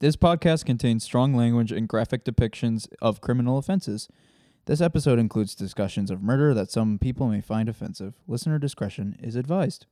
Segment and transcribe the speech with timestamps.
[0.00, 4.08] This podcast contains strong language and graphic depictions of criminal offenses.
[4.66, 8.14] This episode includes discussions of murder that some people may find offensive.
[8.28, 9.86] Listener discretion is advised.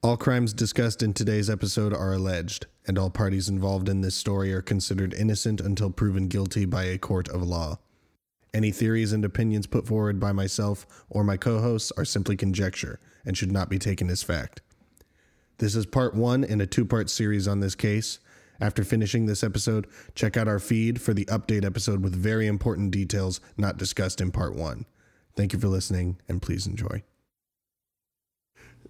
[0.00, 4.52] All crimes discussed in today's episode are alleged, and all parties involved in this story
[4.52, 7.78] are considered innocent until proven guilty by a court of law.
[8.52, 13.00] Any theories and opinions put forward by myself or my co hosts are simply conjecture
[13.26, 14.60] and should not be taken as fact.
[15.58, 18.20] This is part one in a two part series on this case.
[18.60, 22.90] After finishing this episode, check out our feed for the update episode with very important
[22.90, 24.86] details not discussed in part one.
[25.36, 27.02] Thank you for listening, and please enjoy.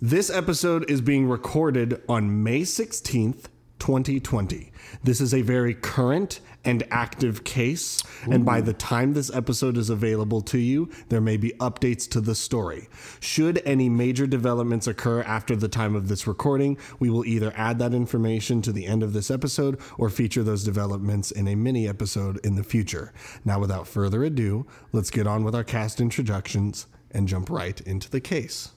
[0.00, 3.44] This episode is being recorded on May 16th,
[3.78, 4.72] 2020.
[5.02, 9.90] This is a very current and active case, and by the time this episode is
[9.90, 12.88] available to you, there may be updates to the story.
[13.20, 17.78] Should any major developments occur after the time of this recording, we will either add
[17.80, 21.86] that information to the end of this episode or feature those developments in a mini
[21.86, 23.12] episode in the future.
[23.44, 28.10] Now, without further ado, let's get on with our cast introductions and jump right into
[28.10, 28.72] the case.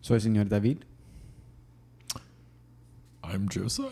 [0.00, 0.84] Soy señor David.
[3.26, 3.88] I'm Josiah.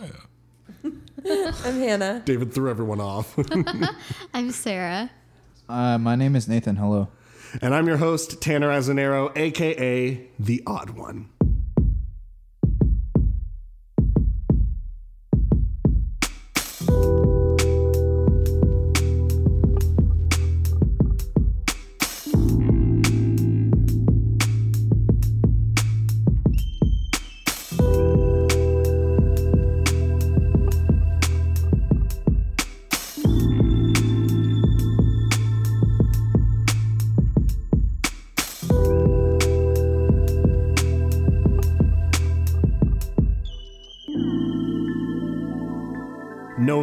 [0.84, 2.22] I'm Hannah.
[2.24, 3.34] David threw everyone off.
[4.34, 5.10] I'm Sarah.
[5.68, 6.76] Uh, my name is Nathan.
[6.76, 7.08] Hello.
[7.62, 11.28] and I'm your host, Tanner Azanero, aka The Odd One.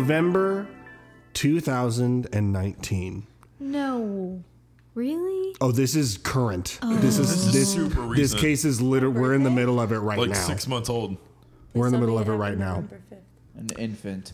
[0.06, 0.68] November
[1.34, 3.28] 2019.
[3.60, 4.44] No.
[4.96, 5.56] Really?
[5.62, 6.80] Oh, this is current.
[6.82, 8.42] This is This is this super this recent.
[8.42, 10.22] case is literally we're in the middle of it right now.
[10.22, 10.36] Like now.
[10.48, 11.18] six months old.
[11.76, 12.84] We're in the middle of it right now.
[13.56, 14.34] An infant.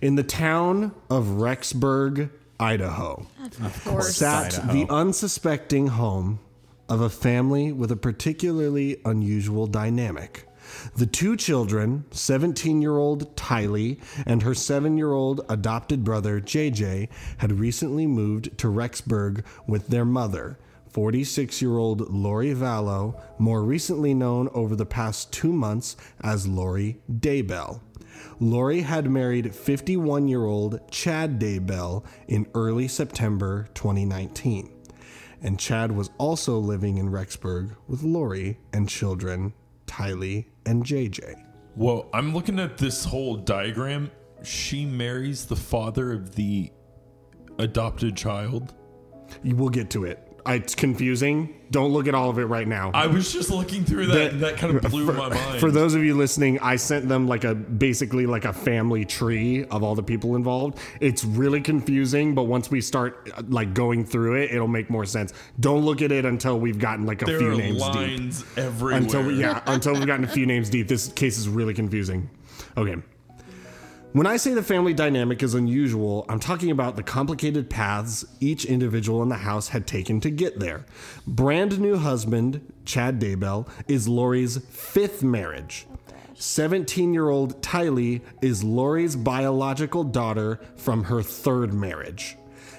[0.00, 3.26] In the town of Rexburg, Idaho,
[3.62, 4.16] Of course.
[4.16, 4.72] sat Idaho.
[4.72, 6.40] the unsuspecting home
[6.88, 10.48] of a family with a particularly unusual dynamic.
[10.96, 17.08] The two children, 17 year old Tylee and her 7 year old adopted brother JJ,
[17.38, 20.58] had recently moved to Rexburg with their mother,
[20.88, 27.00] 46 year old Lori Vallow, more recently known over the past two months as Lori
[27.10, 27.80] Daybell.
[28.38, 34.70] Lori had married 51 year old Chad Daybell in early September 2019.
[35.42, 39.52] And Chad was also living in Rexburg with Lori and children
[39.94, 41.44] Tylee and JJ.
[41.76, 44.10] Well, I'm looking at this whole diagram.
[44.42, 46.72] She marries the father of the
[47.58, 48.74] adopted child.
[49.44, 50.23] We'll get to it.
[50.46, 51.54] It's confusing.
[51.70, 52.90] Don't look at all of it right now.
[52.92, 55.58] I was just looking through that, and that kind of blew my mind.
[55.58, 59.64] For those of you listening, I sent them like a basically like a family tree
[59.64, 60.78] of all the people involved.
[61.00, 65.32] It's really confusing, but once we start like going through it, it'll make more sense.
[65.60, 67.94] Don't look at it until we've gotten like a there few names deep.
[67.94, 68.98] lines everywhere.
[68.98, 70.88] Until we, yeah, until we've gotten a few names deep.
[70.88, 72.28] This case is really confusing.
[72.76, 72.96] Okay.
[74.14, 78.64] When I say the family dynamic is unusual, I'm talking about the complicated paths each
[78.64, 80.86] individual in the house had taken to get there.
[81.26, 85.88] Brand new husband, Chad Daybell, is Lori's fifth marriage.
[86.34, 92.36] 17 year old Tylee is Lori's biological daughter from her third marriage.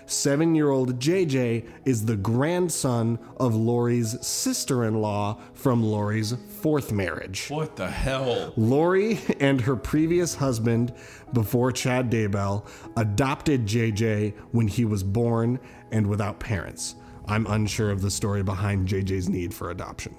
[0.08, 6.92] Seven year old JJ is the grandson of Lori's sister in law from Lori's fourth
[6.92, 7.48] marriage.
[7.50, 8.54] What the hell?
[8.56, 10.94] Lori and her previous husband,
[11.34, 12.68] before Chad Daybell,
[12.98, 15.60] adopted JJ when he was born
[15.92, 16.96] and without parents.
[17.28, 20.16] I'm unsure of the story behind JJ's need for adoption.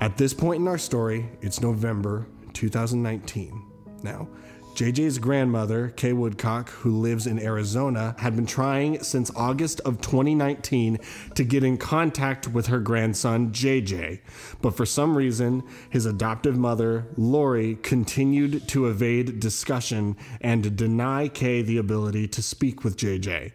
[0.00, 3.66] At this point in our story, it's November 2019.
[4.02, 4.28] Now,
[4.74, 10.98] JJ's grandmother, Kay Woodcock, who lives in Arizona, had been trying since August of 2019
[11.34, 14.20] to get in contact with her grandson, JJ.
[14.62, 21.62] But for some reason, his adoptive mother, Lori, continued to evade discussion and deny Kay
[21.62, 23.52] the ability to speak with JJ.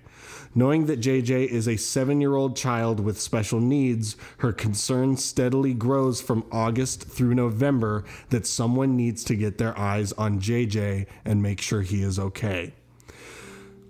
[0.57, 5.73] Knowing that JJ is a seven year old child with special needs, her concern steadily
[5.73, 11.43] grows from August through November that someone needs to get their eyes on JJ and
[11.43, 12.73] make sure he is okay.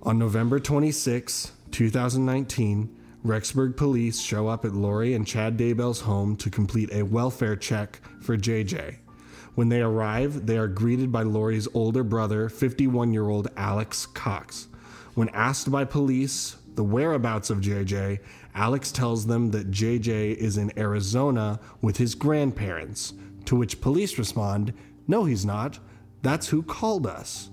[0.01, 6.49] On November 26, 2019, Rexburg police show up at Lori and Chad Daybell's home to
[6.49, 8.97] complete a welfare check for JJ.
[9.53, 14.67] When they arrive, they are greeted by Lori's older brother, 51 year old Alex Cox.
[15.15, 18.19] When asked by police the whereabouts of JJ,
[18.53, 23.13] Alex tells them that JJ is in Arizona with his grandparents,
[23.45, 24.73] to which police respond,
[25.07, 25.79] No, he's not.
[26.21, 27.49] That's who called us.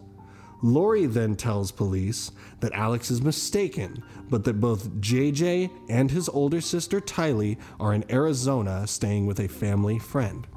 [0.60, 6.60] Lori then tells police that Alex is mistaken, but that both JJ and his older
[6.60, 10.48] sister Tylee are in Arizona staying with a family friend.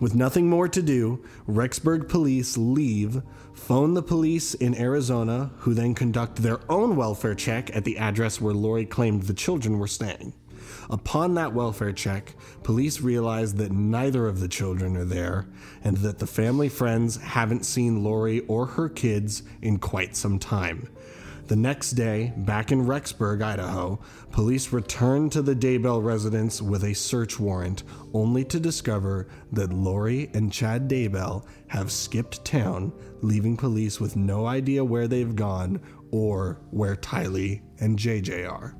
[0.00, 3.20] With nothing more to do, Rexburg police leave,
[3.52, 8.40] phone the police in Arizona, who then conduct their own welfare check at the address
[8.40, 10.34] where Lori claimed the children were staying.
[10.88, 15.46] Upon that welfare check, police realize that neither of the children are there
[15.82, 20.88] and that the family friends haven't seen Lori or her kids in quite some time.
[21.48, 23.98] The next day, back in Rexburg, Idaho,
[24.30, 30.30] police returned to the Daybell residence with a search warrant, only to discover that Lori
[30.34, 32.92] and Chad Daybell have skipped town,
[33.22, 35.80] leaving police with no idea where they've gone
[36.10, 38.76] or where Tylee and JJ are.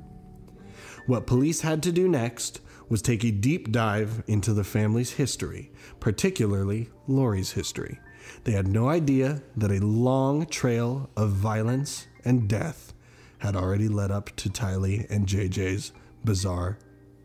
[1.07, 5.71] What police had to do next was take a deep dive into the family's history,
[5.99, 7.99] particularly Lori's history.
[8.43, 12.93] They had no idea that a long trail of violence and death
[13.39, 15.91] had already led up to Tylee and JJ's
[16.23, 16.77] bizarre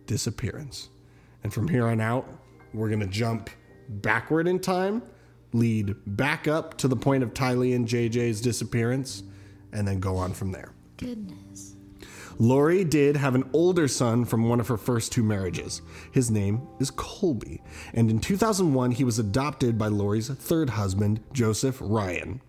[0.06, 0.88] disappearance.
[1.43, 2.29] And from here on out,
[2.73, 3.50] we're going to jump
[3.88, 5.02] backward in time,
[5.52, 9.23] lead back up to the point of Tylee and JJ's disappearance,
[9.73, 10.73] and then go on from there.
[10.96, 11.75] Goodness.
[12.38, 15.82] Lori did have an older son from one of her first two marriages.
[16.11, 17.62] His name is Colby,
[17.93, 22.41] and in 2001 he was adopted by Lori's third husband, Joseph Ryan.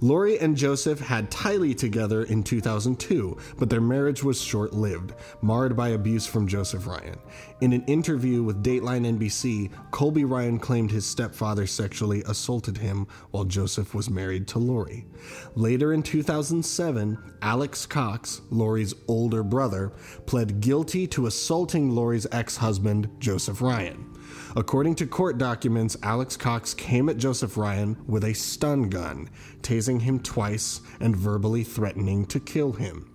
[0.00, 5.76] Lori and Joseph had Tylee together in 2002, but their marriage was short lived, marred
[5.76, 7.18] by abuse from Joseph Ryan.
[7.60, 13.44] In an interview with Dateline NBC, Colby Ryan claimed his stepfather sexually assaulted him while
[13.44, 15.06] Joseph was married to Lori.
[15.54, 19.92] Later in 2007, Alex Cox, Lori's older brother,
[20.26, 24.11] pled guilty to assaulting Lori's ex husband, Joseph Ryan.
[24.54, 29.30] According to court documents, Alex Cox came at Joseph Ryan with a stun gun,
[29.62, 33.10] tasing him twice and verbally threatening to kill him.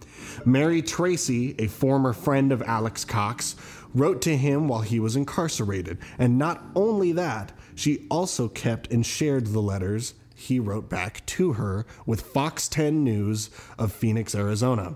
[0.45, 3.55] Mary Tracy, a former friend of Alex Cox,
[3.93, 5.99] wrote to him while he was incarcerated.
[6.17, 11.53] And not only that, she also kept and shared the letters he wrote back to
[11.53, 13.49] her with Fox 10 News
[13.79, 14.95] of Phoenix, Arizona,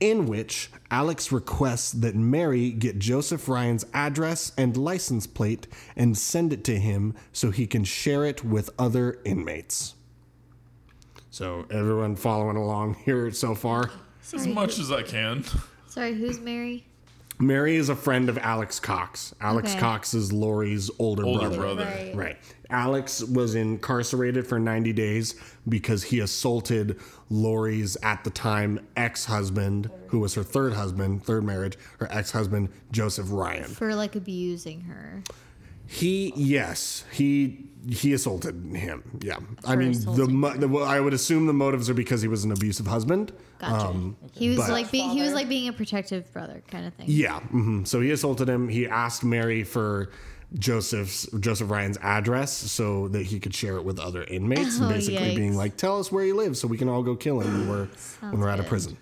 [0.00, 6.54] in which Alex requests that Mary get Joseph Ryan's address and license plate and send
[6.54, 9.94] it to him so he can share it with other inmates.
[11.30, 13.90] So, everyone following along here so far?
[14.32, 15.44] As Sorry, much who- as I can.
[15.86, 16.86] Sorry, who's Mary?
[17.40, 19.34] Mary is a friend of Alex Cox.
[19.40, 19.80] Alex Okay.
[19.80, 21.56] Cox is Lori's older, Older brother.
[21.58, 21.84] brother.
[21.84, 22.14] Right.
[22.14, 22.36] Right.
[22.70, 25.34] Alex was incarcerated for 90 days
[25.68, 26.98] because he assaulted
[27.30, 32.30] Lori's, at the time, ex husband, who was her third husband, third marriage, her ex
[32.32, 33.64] husband, Joseph Ryan.
[33.64, 35.22] For like abusing her.
[35.88, 37.64] He, yes, he.
[37.88, 39.18] He assaulted him.
[39.22, 42.28] Yeah, I mean, the, mo- the well, I would assume the motives are because he
[42.28, 43.32] was an abusive husband.
[43.60, 43.94] Gotcha.
[44.34, 46.92] he was Um, but- like being he was like being a protective brother kind of
[46.94, 47.06] thing.
[47.08, 47.38] Yeah.
[47.40, 48.68] hmm So he assaulted him.
[48.68, 50.10] He asked Mary for
[50.58, 54.78] Joseph's Joseph Ryan's address so that he could share it with other inmates.
[54.82, 57.40] Oh, basically, being like, "Tell us where he lives so we can all go kill
[57.40, 57.86] him when we're
[58.30, 58.70] when we're out of good.
[58.70, 58.98] prison."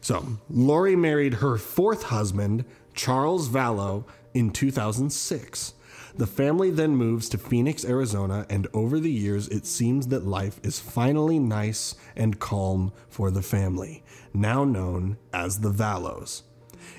[0.00, 2.64] So Lori married her fourth husband,
[2.94, 5.74] Charles Vallow, in 2006.
[6.16, 10.60] The family then moves to Phoenix, Arizona, and over the years, it seems that life
[10.62, 14.02] is finally nice and calm for the family,
[14.34, 16.42] now known as the Vallows.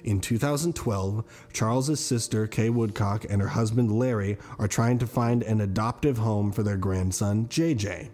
[0.03, 5.62] In 2012, Charles's sister Kay Woodcock and her husband Larry are trying to find an
[5.62, 8.10] adoptive home for their grandson JJ.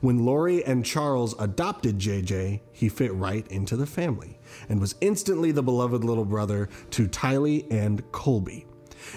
[0.00, 4.38] When Lori and Charles adopted JJ, he fit right into the family
[4.68, 8.67] and was instantly the beloved little brother to Tylee and Colby.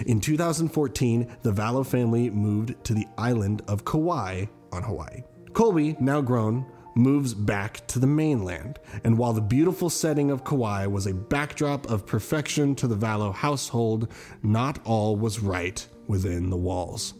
[0.06, 5.22] In 2014, the Vallow family moved to the island of Kauai on Hawaii.
[5.52, 10.86] Colby, now grown, moves back to the mainland, and while the beautiful setting of Kauai
[10.86, 16.56] was a backdrop of perfection to the Vallow household, not all was right within the
[16.56, 17.14] walls.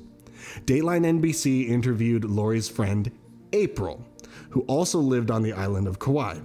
[0.64, 3.10] Dateline NBC interviewed Lori's friend,
[3.52, 4.04] April,
[4.50, 6.38] who also lived on the island of Kauai.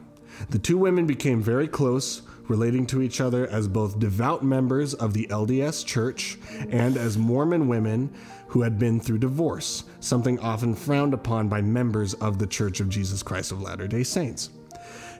[0.49, 5.13] The two women became very close, relating to each other as both devout members of
[5.13, 6.37] the LDS Church
[6.69, 8.13] and as Mormon women
[8.47, 12.89] who had been through divorce, something often frowned upon by members of the Church of
[12.89, 14.49] Jesus Christ of Latter day Saints.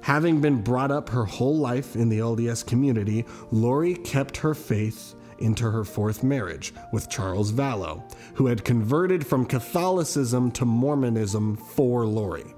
[0.02, 5.16] Having been brought up her whole life in the LDS community, Lori kept her faith
[5.40, 8.02] into her fourth marriage with Charles Vallow,
[8.36, 12.56] who had converted from Catholicism to Mormonism for Lori.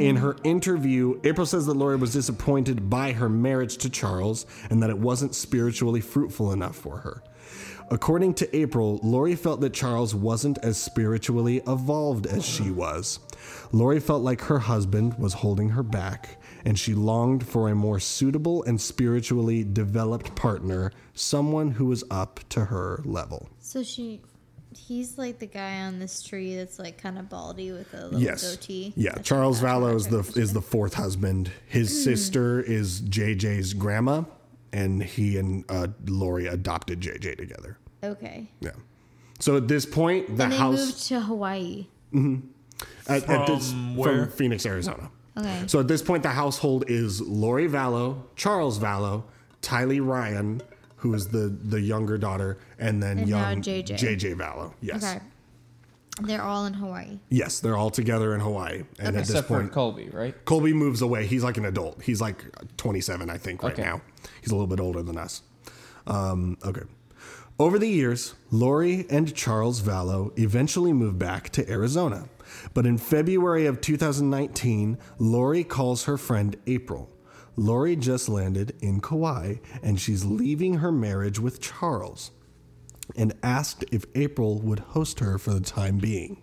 [0.00, 4.82] In her interview, April says that Lori was disappointed by her marriage to Charles and
[4.82, 7.22] that it wasn't spiritually fruitful enough for her.
[7.90, 13.18] According to April, Lori felt that Charles wasn't as spiritually evolved as she was.
[13.72, 18.00] Lori felt like her husband was holding her back, and she longed for a more
[18.00, 23.50] suitable and spiritually developed partner, someone who was up to her level.
[23.58, 24.22] So she,
[24.76, 28.20] he's like the guy on this tree that's like kind of baldy with a little
[28.20, 28.54] Yes.
[28.56, 28.92] goatee.
[28.96, 31.50] Yeah, That's Charles like Vallow is the is the fourth husband.
[31.66, 34.22] His sister is JJ's grandma,
[34.72, 37.78] and he and uh, Lori adopted JJ together.
[38.04, 38.48] Okay.
[38.60, 38.70] Yeah.
[39.40, 41.86] So at this point, the And they house moved to Hawaii.
[43.08, 44.26] at, at this, From where?
[44.26, 45.10] from Phoenix, Arizona.
[45.36, 45.64] Okay.
[45.66, 49.22] So at this point, the household is Lori Vallow, Charles Vallow,
[49.62, 50.60] Tylee Ryan,
[51.00, 53.96] who is the the younger daughter, and then And young JJ.
[53.98, 54.72] JJ Vallow.
[54.80, 55.02] Yes.
[55.04, 55.20] Okay.
[56.22, 57.18] They're all in Hawaii.
[57.30, 58.82] Yes, they're all together in Hawaii.
[58.98, 60.34] And at this Except for point, Colby, right?
[60.44, 61.26] Colby moves away.
[61.26, 62.02] He's like an adult.
[62.02, 62.44] He's like
[62.76, 63.82] 27, I think, right Okay.
[63.82, 64.02] now.
[64.42, 65.40] He's a little bit older than us.
[66.06, 66.82] Um, okay.
[67.58, 72.28] Over the years, Lori and Charles Vallow eventually moved back to Arizona.
[72.74, 77.08] But in February of 2019, Lori calls her friend April.
[77.60, 82.30] Lori just landed in Kauai and she's leaving her marriage with Charles
[83.16, 86.40] and asked if April would host her for the time being.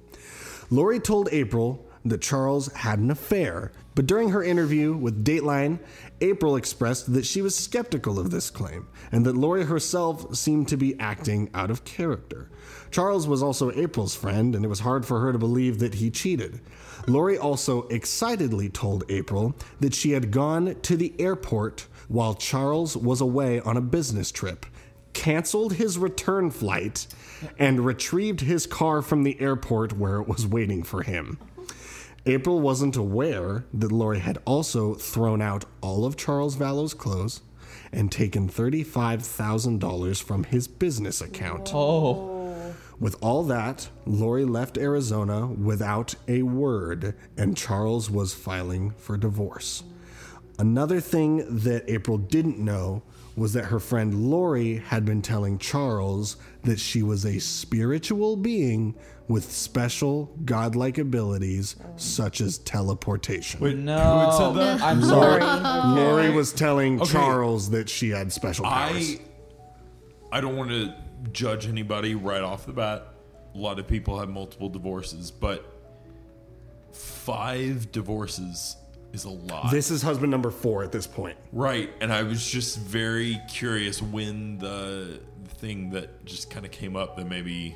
[0.69, 5.79] Lori told April that Charles had an affair, but during her interview with Dateline,
[6.21, 10.77] April expressed that she was skeptical of this claim and that Lori herself seemed to
[10.77, 12.49] be acting out of character.
[12.91, 16.09] Charles was also April's friend, and it was hard for her to believe that he
[16.09, 16.61] cheated.
[17.07, 23.21] Lori also excitedly told April that she had gone to the airport while Charles was
[23.21, 24.65] away on a business trip
[25.17, 27.07] canceled his return flight
[27.57, 31.39] and retrieved his car from the airport where it was waiting for him.
[32.25, 37.41] April wasn't aware that Lori had also thrown out all of Charles Vallow's clothes
[37.91, 41.71] and taken $35,000 from his business account.
[41.73, 49.17] Oh, With all that, Lori left Arizona without a word, and Charles was filing for
[49.17, 49.83] divorce.
[50.59, 53.03] Another thing that April didn't know
[53.35, 58.95] was that her friend Lori had been telling Charles that she was a spiritual being
[59.27, 63.59] with special godlike abilities such as teleportation.
[63.59, 63.97] Wait, no.
[63.97, 64.81] who had said that?
[64.89, 65.41] I'm sorry.
[65.99, 67.11] Lori was telling Okay.
[67.11, 69.17] Charles that she had special powers.
[70.31, 70.93] I I don't want to
[71.31, 73.07] judge anybody right off the bat.
[73.55, 75.65] A lot of people have multiple divorces, but
[76.91, 78.75] five divorces
[79.13, 79.71] is a lot.
[79.71, 81.37] this is husband number four at this point.
[81.53, 85.19] right, and I was just very curious when the
[85.57, 87.75] thing that just kind of came up that maybe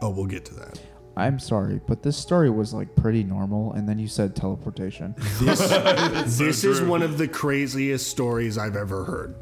[0.00, 0.80] Oh, we'll get to that.
[1.16, 5.16] I'm sorry, but this story was like pretty normal, and then you said teleportation.
[5.40, 9.34] This is one of the craziest stories I've ever heard.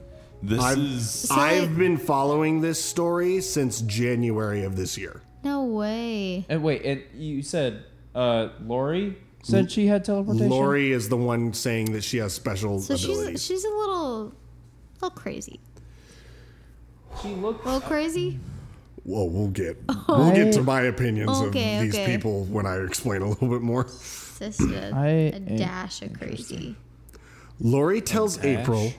[0.43, 5.21] this I've, is I've been following this story since January of this year.
[5.45, 6.47] No way.
[6.49, 10.49] and wait, and you said uh, Lori said she had teleportation.
[10.49, 13.33] Lori is the one saying that she has special So abilities.
[13.33, 14.33] she's she's a little,
[15.03, 15.61] little crazy.
[17.23, 17.65] She looked.
[17.65, 18.39] A little crazy.
[19.05, 19.77] Well, we'll get
[20.09, 22.07] we'll get to my opinions Okay, of these okay.
[22.07, 23.85] people when I explain a little bit more.
[23.85, 26.77] Just a, I a am dash of crazy.
[27.61, 28.45] Lori tells Dash.
[28.45, 28.93] April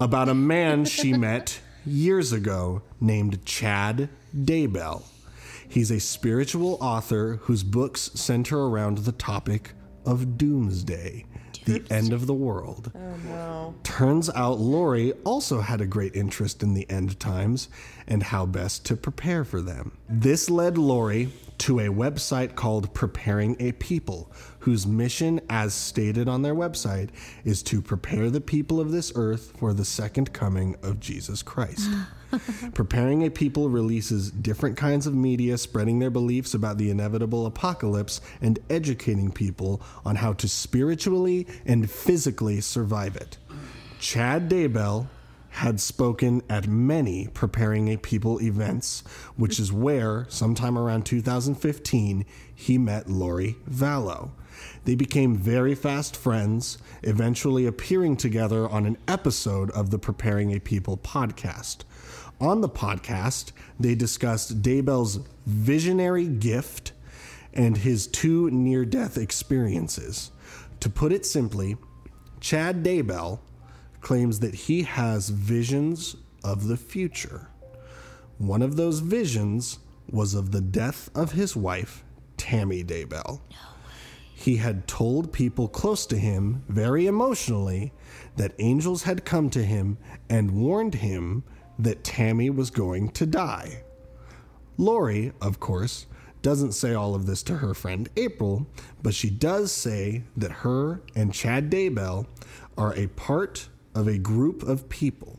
[0.00, 5.02] about a man she met years ago named Chad Daybell.
[5.68, 9.72] He's a spiritual author whose books center around the topic
[10.04, 11.24] of doomsday,
[11.64, 12.92] the end of the world.
[12.94, 13.74] Oh no.
[13.82, 17.68] Turns out Lori also had a great interest in the end times
[18.06, 19.96] and how best to prepare for them.
[20.08, 26.40] This led Lori to a website called Preparing a People, whose mission, as stated on
[26.40, 27.10] their website,
[27.44, 31.90] is to prepare the people of this earth for the second coming of Jesus Christ.
[32.74, 38.20] Preparing a People releases different kinds of media spreading their beliefs about the inevitable apocalypse
[38.40, 43.38] and educating people on how to spiritually and physically survive it.
[43.98, 45.08] Chad Daybell
[45.50, 49.02] had spoken at many Preparing a People events,
[49.36, 54.30] which is where, sometime around 2015, he met Lori Vallow.
[54.84, 60.60] They became very fast friends, eventually appearing together on an episode of the Preparing a
[60.60, 61.78] People podcast.
[62.40, 66.92] On the podcast, they discussed Daybell's visionary gift
[67.52, 70.30] and his two near death experiences.
[70.80, 71.76] To put it simply,
[72.40, 73.40] Chad Daybell
[74.00, 77.48] claims that he has visions of the future.
[78.38, 79.78] One of those visions
[80.10, 82.02] was of the death of his wife,
[82.38, 83.40] Tammy Daybell.
[84.34, 87.92] He had told people close to him, very emotionally,
[88.36, 89.98] that angels had come to him
[90.30, 91.44] and warned him
[91.84, 93.82] that Tammy was going to die.
[94.76, 96.06] Lori, of course,
[96.42, 98.66] doesn't say all of this to her friend April,
[99.02, 102.26] but she does say that her and Chad Daybell
[102.78, 105.38] are a part of a group of people.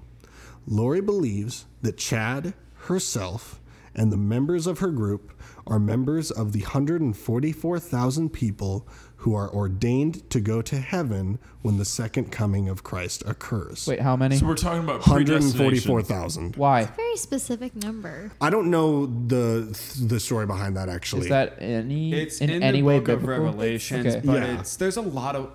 [0.68, 3.60] Lori believes that Chad, herself,
[3.96, 5.34] and the members of her group
[5.68, 8.88] are members of the 144,000 people
[9.22, 13.86] who are ordained to go to heaven when the second coming of Christ occurs.
[13.88, 14.36] Wait, how many?
[14.38, 16.56] So we're talking about 144,000.
[16.56, 16.86] Why?
[16.86, 18.32] Very specific number.
[18.42, 21.22] I don't know the the story behind that actually.
[21.24, 23.46] Is that any It's in, in, any the way book of biblical?
[23.46, 24.22] Revelations, Okay.
[24.26, 24.60] but Yeah.
[24.60, 25.52] it's there's a lot of.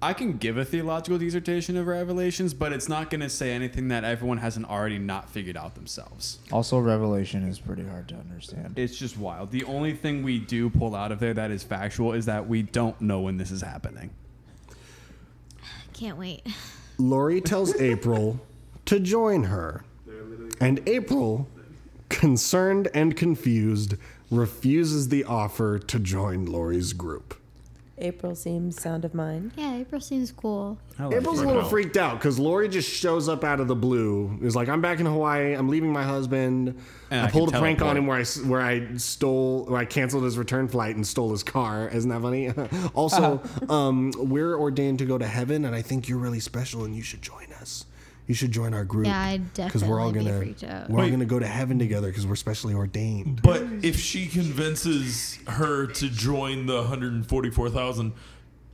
[0.00, 3.88] I can give a theological dissertation of Revelations, but it's not going to say anything
[3.88, 6.38] that everyone hasn't already not figured out themselves.
[6.52, 8.78] Also, Revelation is pretty hard to understand.
[8.78, 9.50] It's just wild.
[9.50, 12.62] The only thing we do pull out of there that is factual is that we
[12.62, 14.10] don't know when this is happening.
[15.94, 16.46] Can't wait.
[16.98, 18.38] Lori tells April
[18.84, 19.82] to join her.
[20.60, 21.48] And April,
[22.08, 23.94] concerned and confused,
[24.30, 27.34] refuses the offer to join Lori's group.
[28.00, 29.52] April seems sound of mind.
[29.56, 30.78] Yeah, April seems cool.
[30.98, 34.38] April's a little freaked out because Lori just shows up out of the blue.
[34.42, 35.54] Is like, I'm back in Hawaii.
[35.54, 36.78] I'm leaving my husband.
[37.10, 37.96] And I, I pulled a prank on teleport.
[37.98, 41.30] him where I s- where I stole, where I canceled his return flight and stole
[41.30, 41.88] his car.
[41.88, 42.50] Isn't that funny?
[42.94, 46.94] also, um, we're ordained to go to heaven, and I think you're really special, and
[46.94, 47.84] you should join us.
[48.28, 49.06] You should join our group.
[49.06, 50.90] Yeah, I'd we're all be gonna freaked out.
[50.90, 51.10] we're all Wait.
[51.10, 53.40] gonna go to heaven together because we're specially ordained.
[53.42, 58.12] But if she convinces her to join the 144,000,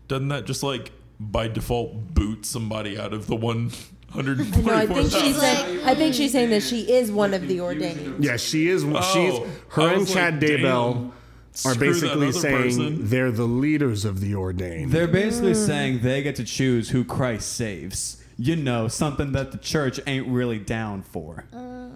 [0.08, 3.70] doesn't that just like by default boot somebody out of the one
[4.10, 5.40] hundred No, I think she's 144,000?
[5.40, 5.80] saying.
[5.84, 8.24] I think she's saying that she is one of the ordained.
[8.24, 8.84] Yeah, she is.
[8.84, 11.12] Oh, she's Oh, her I and was Chad like, Daybell damn, are
[11.52, 13.08] screw that basically other saying person.
[13.08, 14.90] they're the leaders of the ordained.
[14.90, 18.20] They're basically saying they get to choose who Christ saves.
[18.36, 21.44] You know, something that the church ain't really down for.
[21.52, 21.90] Oh,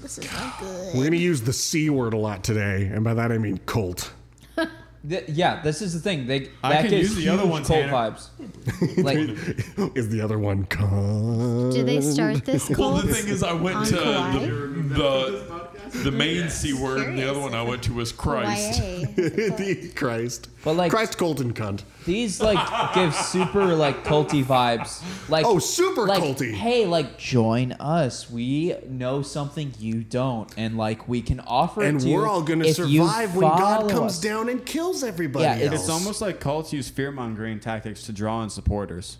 [0.00, 0.94] this is not good.
[0.96, 4.12] We're gonna use the c word a lot today, and by that I mean cult.
[5.08, 6.26] Th- yeah, this is the thing.
[6.26, 7.92] They I that can gives use the other one, cult Tanner.
[7.92, 9.04] vibes.
[9.04, 11.72] like Is the other one cunt?
[11.72, 13.06] Do they start this Well, cult?
[13.06, 14.38] the thing is, I went on to Kauai?
[14.38, 14.46] the,
[14.94, 15.65] the
[16.04, 18.80] the main C word, and the other one I went to was Christ.
[19.16, 20.48] The Christ.
[20.64, 21.82] But, like- Christ, cult, and cunt.
[22.04, 25.02] these like give super like culty vibes.
[25.28, 26.52] Like Oh, super like, culty.
[26.52, 28.28] Hey, like join us.
[28.30, 32.42] We know something you don't, and like we can offer it And to we're all
[32.42, 34.20] gonna survive when God comes us.
[34.20, 35.44] down and kills everybody.
[35.44, 35.80] Yeah, it's- else.
[35.82, 39.18] It's almost like cults use fear mongering tactics to draw in supporters.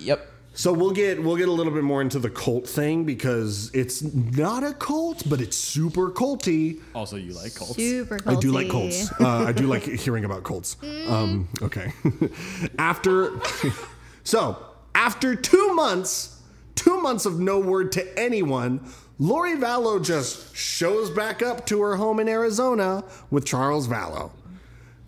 [0.00, 0.32] Yep.
[0.56, 4.02] So we'll get we'll get a little bit more into the cult thing because it's
[4.02, 6.80] not a cult, but it's super culty.
[6.94, 7.76] Also, you like cults.
[7.76, 8.36] Super culty.
[8.36, 9.12] I do like cults.
[9.20, 10.78] Uh, I do like hearing about cults.
[11.08, 11.92] Um, okay.
[12.78, 13.38] after,
[14.24, 14.56] so
[14.94, 16.40] after two months,
[16.74, 18.80] two months of no word to anyone,
[19.18, 24.30] Lori Vallow just shows back up to her home in Arizona with Charles Vallow.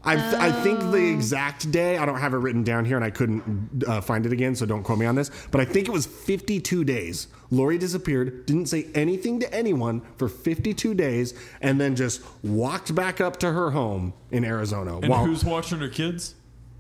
[0.04, 3.10] I, I think the exact day, I don't have it written down here and I
[3.10, 5.90] couldn't uh, find it again, so don't quote me on this, but I think it
[5.90, 7.26] was 52 days.
[7.50, 13.20] Lori disappeared, didn't say anything to anyone for 52 days, and then just walked back
[13.20, 14.98] up to her home in Arizona.
[14.98, 16.34] And while, who's watching her kids?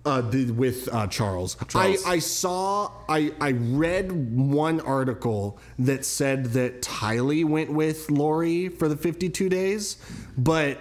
[0.08, 1.56] uh, the, with uh, Charles.
[1.68, 2.04] Charles.
[2.06, 8.68] I, I saw, I, I read one article that said that Tylee went with Lori
[8.68, 9.96] for the 52 days,
[10.36, 10.78] but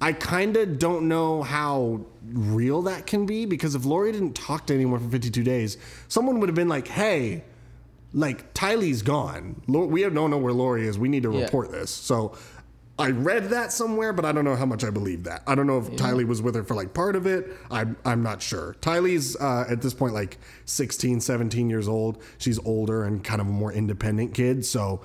[0.00, 4.66] I kind of don't know how real that can be because if Lori didn't talk
[4.68, 5.76] to anyone for 52 days,
[6.08, 7.44] someone would have been like, hey,
[8.12, 9.60] like Tylee's gone.
[9.66, 10.98] We don't know where Lori is.
[10.98, 11.42] We need to Yeah.
[11.44, 11.90] report this.
[11.90, 12.32] So
[12.98, 15.42] I read that somewhere, but I don't know how much I believe that.
[15.46, 17.48] I don't know if Tylee was with her for like part of it.
[17.70, 18.74] I'm, I'm not sure.
[18.80, 22.22] Tylee's uh, at this point like 16, 17 years old.
[22.38, 24.64] She's older and kind of a more independent kid.
[24.66, 25.00] So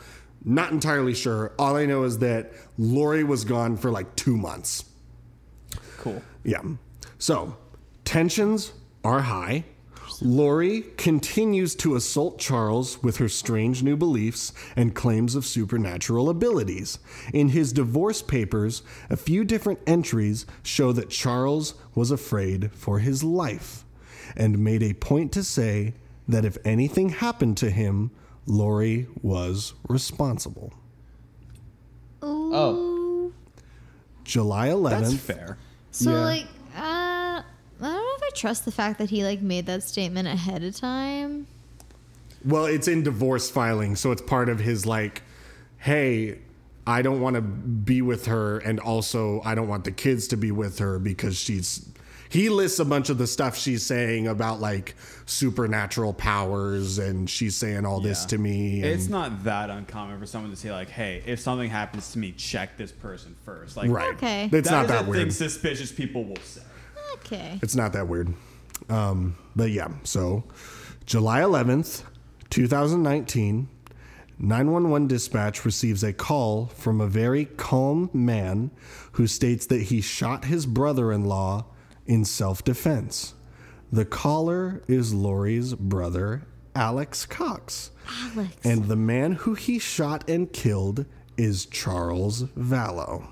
[0.46, 1.54] not entirely sure.
[1.58, 4.86] All I know is that Lori was gone for like two months.
[5.98, 6.22] Cool.
[6.44, 6.62] Yeah.
[7.18, 7.56] So
[8.04, 9.66] tensions are high.
[10.22, 17.00] Lori continues to assault Charles with her strange new beliefs and claims of supernatural abilities.
[17.34, 23.24] In his divorce papers, a few different entries show that Charles was afraid for his
[23.24, 23.84] life
[24.36, 25.94] and made a point to say
[26.28, 28.12] that if anything happened to him,
[28.46, 30.74] Lori was responsible.
[32.22, 33.32] Oh.
[34.24, 34.90] July 11th.
[35.02, 35.58] That's fair.
[35.92, 36.20] So Yeah.
[36.22, 36.80] like, uh,
[37.42, 37.44] I
[37.82, 40.76] don't know if I trust the fact that he like made that statement ahead of
[40.76, 41.48] time.
[42.46, 45.22] Well, it's in divorce filing, so it's part of his like
[45.84, 46.40] hey,
[46.88, 50.38] I don't want to be with her, and also I don't want the kids to
[50.38, 51.90] be with her because she's.
[52.30, 57.56] He lists a bunch of the stuff she's saying about like supernatural powers, and she's
[57.56, 58.82] saying all this to me.
[58.82, 62.20] And, It's not that uncommon for someone to say like, "Hey, if something happens to
[62.20, 63.78] me, check this person first.
[63.78, 64.14] Like, right.
[64.14, 64.50] Okay.
[64.52, 65.24] It's not is that a weird.
[65.24, 66.62] thing suspicious people will say.
[67.16, 67.60] Okay.
[67.62, 68.34] It's not that weird.
[68.90, 70.44] Um, but yeah, so
[71.06, 72.04] July 11th,
[72.50, 73.68] 2019,
[74.40, 78.72] 911 dispatch receives a call from a very calm man
[79.14, 81.66] who states that he shot his brother in law
[82.06, 83.34] in self defense.
[83.92, 86.44] The caller is Lori's brother,
[86.76, 87.92] Alex Cox.
[88.08, 88.56] Alex.
[88.64, 91.06] And the man who he shot and killed
[91.38, 93.28] is Charles Vallow.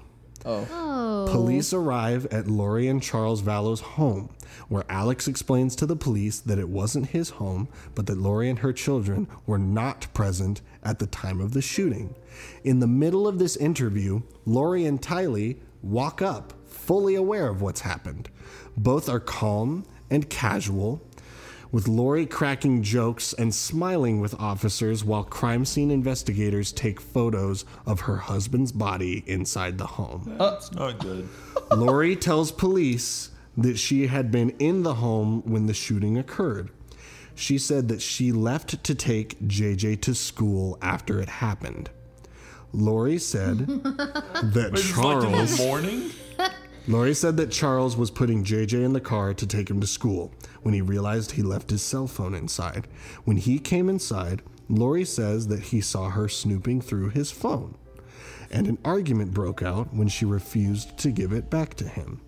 [0.46, 0.68] Oh.
[0.72, 1.28] oh.
[1.30, 4.30] Police arrive at Lori and Charles Vallow's home,
[4.70, 8.60] where Alex explains to the police that it wasn't his home, but that Lori and
[8.60, 12.16] her children were not present at the time of the shooting.
[12.64, 17.82] In the middle of this interview, Lori and Tylee walk up, fully aware of what's
[17.82, 18.30] happened.
[18.76, 21.02] Both are calm and casual,
[21.72, 28.02] with Lori cracking jokes and smiling with officers while crime scene investigators take photos of
[28.02, 30.36] her husband's body inside the home.
[30.40, 31.30] It's not good.
[31.72, 36.70] Lori tells police that she had been in the home when the shooting occurred.
[37.36, 41.90] She said that she left to take JJ to school after it happened.
[42.74, 46.12] Lori said that It's like in Charles the morning.
[46.92, 50.34] Lori said that Charles was putting JJ in the car to take him to school
[50.62, 52.86] when he realized he left his cell phone inside.
[53.24, 57.76] When he came inside, Lori says that he saw her snooping through his phone.
[58.52, 62.20] And an argument broke out when she refused to give it back to him.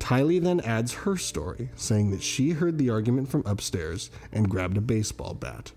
[0.00, 4.76] Tylee then adds her story, saying that she heard the argument from upstairs and grabbed
[4.76, 5.70] a baseball bat.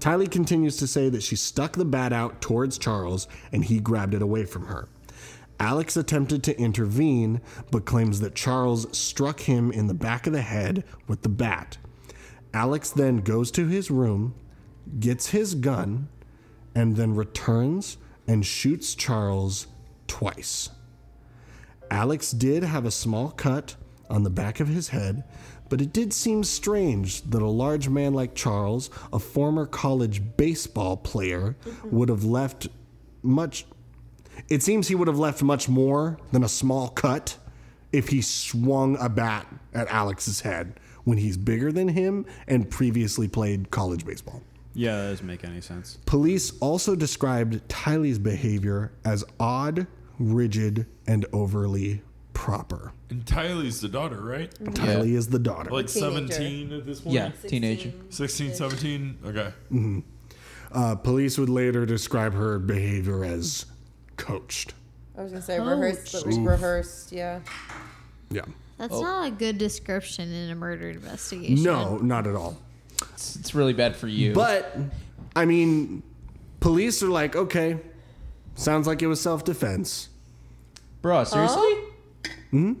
[0.00, 4.14] Tylee continues to say that she stuck the bat out towards Charles and he grabbed
[4.14, 4.88] it away from her.
[5.60, 7.40] Alex attempted to intervene,
[7.70, 11.78] but claims that Charles struck him in the back of the head with the bat.
[12.54, 14.34] Alex then goes to his room,
[15.00, 16.08] gets his gun,
[16.74, 19.66] and then returns and shoots Charles
[20.06, 20.70] twice.
[21.90, 23.74] Alex did have a small cut
[24.10, 25.24] on the back of his head,
[25.68, 30.96] but it did seem strange that a large man like Charles, a former college baseball
[30.96, 32.68] player, would have left
[33.22, 33.66] much.
[34.48, 37.36] It seems he would have left much more than a small cut
[37.92, 43.28] if he swung a bat at Alex's head when he's bigger than him and previously
[43.28, 44.42] played college baseball.
[44.74, 45.98] Yeah, that doesn't make any sense.
[46.06, 49.86] Police also described Tylee's behavior as odd,
[50.18, 52.02] rigid, and overly
[52.34, 52.92] proper.
[53.10, 54.50] And Tylee's the daughter, right?
[54.62, 55.70] Tylee is the daughter.
[55.70, 56.34] Like Teenager.
[56.34, 57.14] 17 at this point?
[57.14, 57.92] Yeah, teenager.
[58.10, 59.18] 16, 17?
[59.26, 59.52] Okay.
[60.70, 63.66] Uh, police would later describe her behavior as
[64.18, 64.74] coached.
[65.16, 67.10] I was gonna say rehearsed, but rehearsed.
[67.12, 67.40] Yeah.
[68.30, 68.42] Yeah.
[68.76, 69.00] That's Oh.
[69.00, 71.64] not a good description in a murder investigation.
[71.64, 72.58] No, not at all.
[73.14, 74.32] It's, it's really bad for you.
[74.34, 74.76] But,
[75.34, 76.02] I mean,
[76.60, 77.78] police are like, okay,
[78.54, 80.08] sounds like it was self defense.
[81.02, 81.74] bro, seriously?
[82.50, 82.72] Hmm?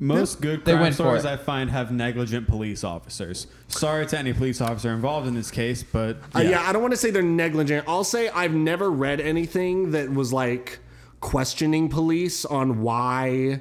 [0.00, 1.28] Most good They crime went for stories it.
[1.28, 3.46] I find have negligent police officers.
[3.66, 6.92] Sorry to any police officer involved in this case, but Uh, yeah, I don't want
[6.92, 7.84] to say they're negligent.
[7.88, 10.78] I'll say I've never read anything that was like
[11.20, 13.60] questioning police on why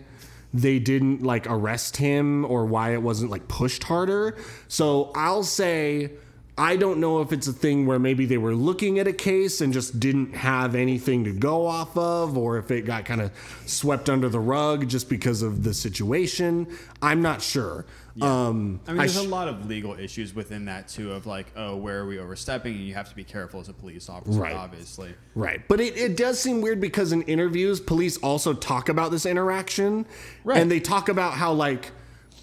[0.54, 4.38] they didn't like arrest him or why it wasn't like pushed harder.
[4.68, 6.12] So I'll say
[6.60, 9.62] I don't know if it's a thing where maybe they were looking at a case
[9.62, 13.32] and just didn't have anything to go off of, or if it got kind of
[13.68, 16.68] swept under the rug just because of the situation.
[17.02, 17.86] I'm not sure.
[18.20, 21.12] Um, I mean, there's sh- a lot of legal issues within that too.
[21.14, 22.74] Of like, oh, where are we overstepping?
[22.76, 24.56] And you have to be careful as a police officer, Right.
[24.56, 25.14] obviously.
[25.36, 25.62] Right.
[25.68, 30.08] But it, it does seem weird because in interviews, police also talk about this interaction.
[30.44, 30.58] Right.
[30.60, 31.92] And they talk about how, like,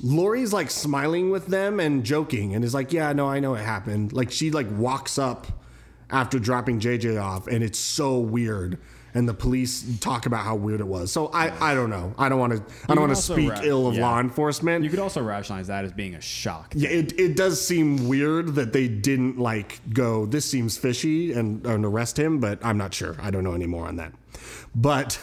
[0.05, 3.65] Lori's like smiling with them and joking and is like, yeah, no, I know it
[3.65, 4.13] happened.
[4.13, 5.47] Like, she like walks up
[6.11, 8.79] after dropping JJ off and it's so weird.
[9.15, 11.11] And the police talk about how weird it was.
[11.11, 12.13] So I, I don't know.
[12.19, 12.75] I don't want to.
[12.89, 14.01] I don't want to speak ra- ill of yeah.
[14.03, 14.83] law enforcement.
[14.83, 16.73] You could also rationalize that as being a shock.
[16.77, 21.65] Yeah, it, it does seem weird that they didn't like go, this seems fishy and,
[21.65, 23.15] and arrest him, but I'm not sure.
[23.23, 24.13] I don't know any more on that.
[24.75, 25.21] But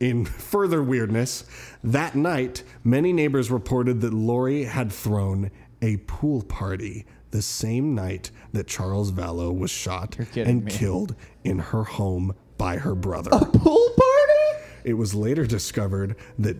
[0.00, 1.44] in further weirdness,
[1.82, 5.50] that night, many neighbors reported that Lori had thrown
[5.82, 10.70] a pool party the same night that Charles Vallow was shot and me.
[10.70, 13.30] killed in her home by her brother.
[13.32, 14.64] A pool party?
[14.84, 16.56] It was later discovered that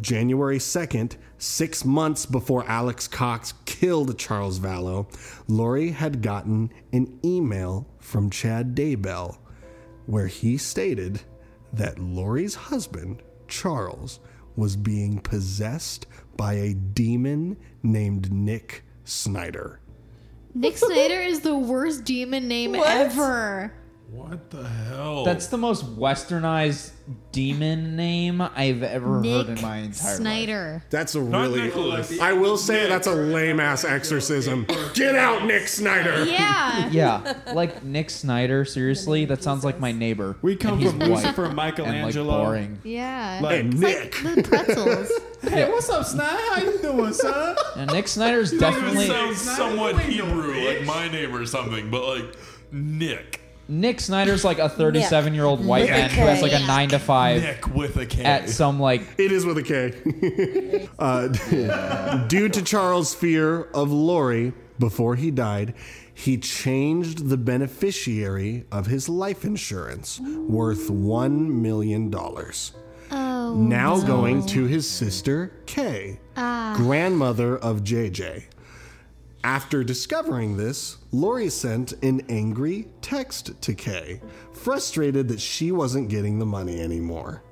[0.00, 5.06] January 2nd, six months before Alex Cox killed Charles Vallow,
[5.46, 9.36] Lori had gotten an email from Chad Daybell
[10.06, 11.20] where he stated
[11.76, 14.20] that Lori's husband, Charles,
[14.56, 16.06] was being possessed
[16.36, 19.80] by a demon named Nick Snyder.
[20.54, 23.72] Nick Snyder is the worst demon name ever.
[24.14, 25.24] What the hell?
[25.24, 26.92] That's the most westernized
[27.32, 30.16] demon name I've ever Nick heard in my entire life.
[30.18, 30.84] Snyder.
[30.90, 31.62] That's a really.
[31.62, 32.20] Nicholas.
[32.20, 34.66] I will say that's a lame ass exorcism.
[34.94, 36.24] Get out, Nick Snyder.
[36.24, 36.88] Yeah.
[36.94, 38.64] Yeah, like Nick Snyder.
[38.64, 40.36] Seriously, that sounds like my neighbor.
[40.42, 42.44] We come And he's from white Lucifer and like Michelangelo.
[42.44, 42.78] boring.
[42.84, 43.40] Yeah.
[43.42, 44.24] Like, Hey, it's Nick.
[44.24, 45.12] like the pretzels.
[45.42, 46.36] hey, what's up, Snyder?
[46.36, 47.56] How you doing, son?
[47.76, 51.46] And Nick Snyder's It definitely sounds somewhat You ain't no Hebrew, like my name or
[51.46, 52.36] something, but like
[52.70, 53.40] Nick.
[53.68, 56.98] Nick Snyder's like a 37 year old white man who has like a nine to
[56.98, 58.22] five Nick with a K.
[58.22, 60.88] at some like It is with a K.
[60.98, 61.28] uh,
[62.28, 65.74] due to Charles' fear of Lori before he died,
[66.12, 72.14] he changed the beneficiary of his life insurance worth $1 million.
[73.10, 73.54] Oh.
[73.54, 78.44] Now going to his sister, Kay, grandmother of JJ.
[79.44, 86.38] After discovering this, Lori sent an angry text to Kay, frustrated that she wasn't getting
[86.38, 87.42] the money anymore.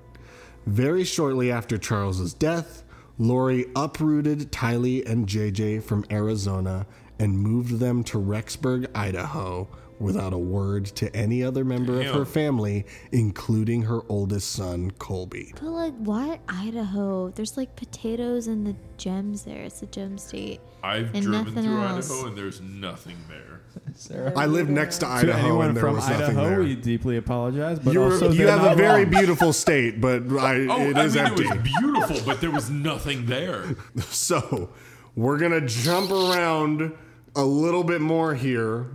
[0.65, 2.83] Very shortly after Charles's death,
[3.19, 6.87] Lori uprooted Tylee and JJ from Arizona
[7.23, 9.69] and moved them to Rexburg, Idaho,
[10.01, 15.53] without a word to any other member of her family, including her oldest son, Colby.
[15.55, 17.31] But like, why Idaho?
[17.31, 19.63] There's like potatoes and the gems there.
[19.63, 20.61] It's a gem state.
[20.83, 22.11] I've and driven nothing through else.
[22.11, 23.61] Idaho and there's nothing there.
[23.95, 24.33] Sarah.
[24.37, 26.59] I lived next to To Idaho anyone and there from was nothing Idaho, there.
[26.61, 27.79] we deeply apologize.
[27.79, 29.11] But You're- also, you have a very wrong.
[29.13, 31.45] beautiful state, but I, Oh, it I is mean, empty.
[31.45, 33.77] it was beautiful, but there was nothing there.
[34.11, 34.71] So
[35.15, 36.93] we're gonna jump around
[37.37, 38.87] a little bit more here.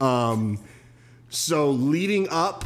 [0.00, 0.58] Um,
[1.28, 2.64] so leading up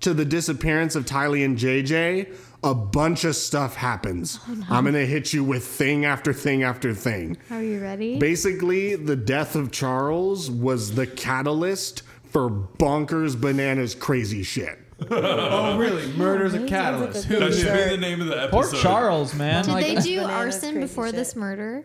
[0.00, 4.38] to the disappearance of Tylee and JJ, a bunch of stuff happens.
[4.70, 7.36] I'm gonna hit you with thing after thing after thing.
[7.50, 8.18] Are you ready?
[8.18, 14.78] Basically, the death of Charles was the catalyst for bonkers, bananas, crazy shit.
[15.10, 16.06] Oh, really?
[16.12, 17.28] Murder's a catalyst.
[17.28, 18.70] like a Who That should be the name of the episode.
[18.72, 18.80] Poor.
[18.80, 19.64] Charles, man.
[19.64, 21.16] Did like, they do arson before shit.
[21.16, 21.84] this murder?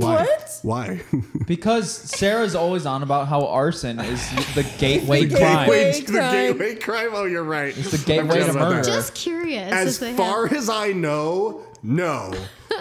[0.00, 0.24] Why?
[0.24, 0.58] What?
[0.62, 1.00] Why?
[1.46, 5.68] because Sarah's always on about how arson is the gateway The crime.
[5.68, 6.00] gateway.
[6.00, 6.32] The crime.
[6.32, 7.08] gateway crime.
[7.12, 7.76] Oh, you're right.
[7.76, 8.82] It's the gateway I to murder.
[8.82, 9.72] Just curious.
[9.72, 12.32] As far have- as I know, no.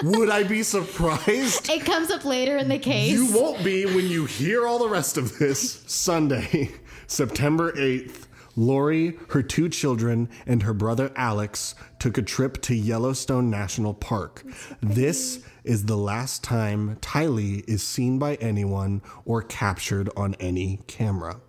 [0.04, 1.70] Would I be surprised?
[1.70, 3.12] it comes up later in the case.
[3.12, 5.84] You won't be when you hear all the rest of this.
[5.88, 6.72] Sunday,
[7.08, 13.50] September 8th, Lori, her two children, and her brother Alex took a trip to Yellowstone
[13.50, 14.44] National Park.
[14.82, 21.42] This is the last time Tylee is seen by anyone or captured on any camera.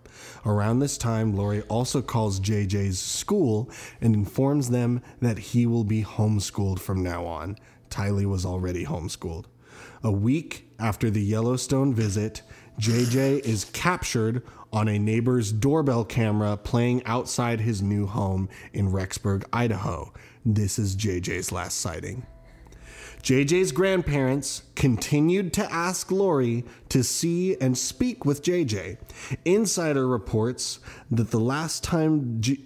[0.45, 3.69] Around this time, Lori also calls JJ's school
[4.01, 7.57] and informs them that he will be homeschooled from now on.
[7.89, 9.45] Tylee was already homeschooled.
[10.03, 12.41] A week after the Yellowstone visit,
[12.79, 14.43] JJ is captured
[14.73, 20.13] on a neighbor's doorbell camera playing outside his new home in Rexburg, Idaho.
[20.45, 22.25] This is JJ's last sighting.
[23.21, 28.97] JJ's grandparents continued to ask Lori to see and speak with JJ.
[29.45, 30.79] Insider reports
[31.11, 32.65] that the last time G-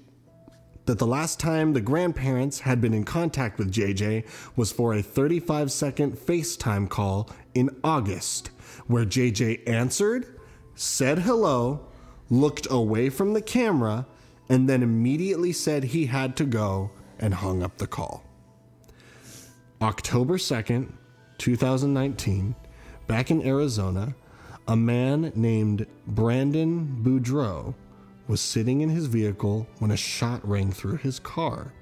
[0.85, 4.23] that the last time the grandparents had been in contact with JJ
[4.55, 8.51] was for a 35 second FaceTime call in August,
[8.87, 10.39] where JJ answered,
[10.75, 11.87] said hello,
[12.29, 14.05] looked away from the camera,
[14.47, 18.24] and then immediately said he had to go and hung up the call.
[19.81, 20.89] October 2nd,
[21.37, 22.55] 2019,
[23.07, 24.15] back in Arizona,
[24.69, 27.75] a man named Brandon Boudreaux
[28.25, 31.73] was sitting in his vehicle when a shot rang through his car.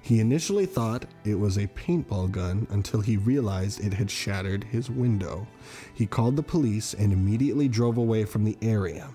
[0.00, 4.88] He initially thought it was a paintball gun until he realized it had shattered his
[4.88, 5.46] window.
[5.92, 9.10] He called the police and immediately drove away from the area.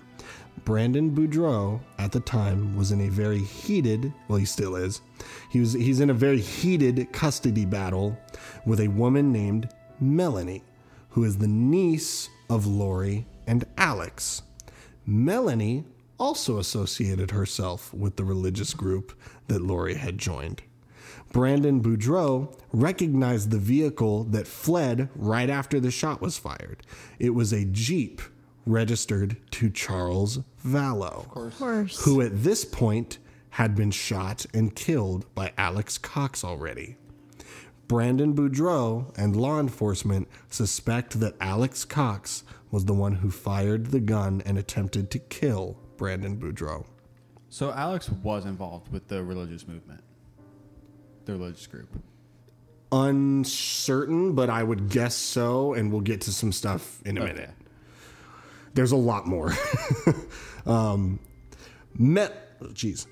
[0.64, 5.02] Brandon Boudreaux at the time was in a very heated, well he still is.
[5.50, 8.18] He was he's in a very heated custody battle
[8.64, 9.68] with a woman named
[10.00, 10.64] Melanie,
[11.10, 14.42] who is the niece of Lori and Alex.
[15.06, 15.84] Melanie
[16.18, 20.62] also associated herself with the religious group that Lori had joined.
[21.32, 26.86] Brandon Boudreaux recognized the vehicle that fled right after the shot was fired.
[27.18, 28.22] It was a Jeep
[28.66, 32.04] registered to Charles Vallow, Of course.
[32.04, 33.18] who at this point
[33.50, 36.96] had been shot and killed by Alex Cox already.
[37.86, 44.00] Brandon Boudreaux and law enforcement suspect that Alex Cox was the one who fired the
[44.00, 46.86] gun and attempted to kill Brandon Boudreaux.
[47.50, 50.02] So Alex was involved with the religious movement,
[51.26, 51.88] the religious group.
[52.90, 57.32] Uncertain, but I would guess so, and we'll get to some stuff in a Okay.
[57.32, 57.50] minute.
[58.74, 59.52] There's a lot more.
[60.66, 61.18] um,
[61.96, 62.26] Me-
[62.72, 63.06] geez.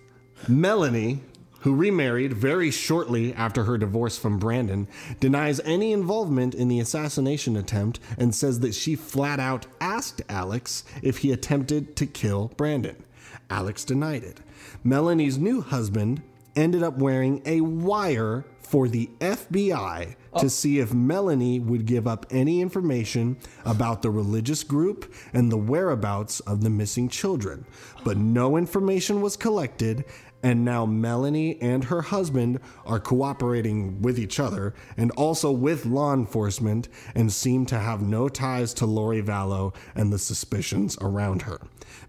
[0.48, 1.20] Melanie,
[1.61, 4.88] who remarried very shortly after her divorce from Brandon,
[5.20, 10.83] denies any involvement in the assassination attempt and says that she flat out asked Alex
[11.03, 13.05] if he attempted to kill Brandon.
[13.48, 14.40] Alex denied it.
[14.83, 16.22] Melanie's new husband
[16.57, 20.07] ended up wearing a wire for the FBI
[20.39, 20.49] to oh.
[20.49, 26.41] see if Melanie would give up any information about the religious group and the whereabouts
[26.41, 27.67] of the missing children.
[28.03, 30.07] But no information was collected,
[30.43, 36.15] and now Melanie and her husband are cooperating with each other and also with law
[36.15, 41.61] enforcement and seem to have no ties to Lori Vallow and the suspicions around her.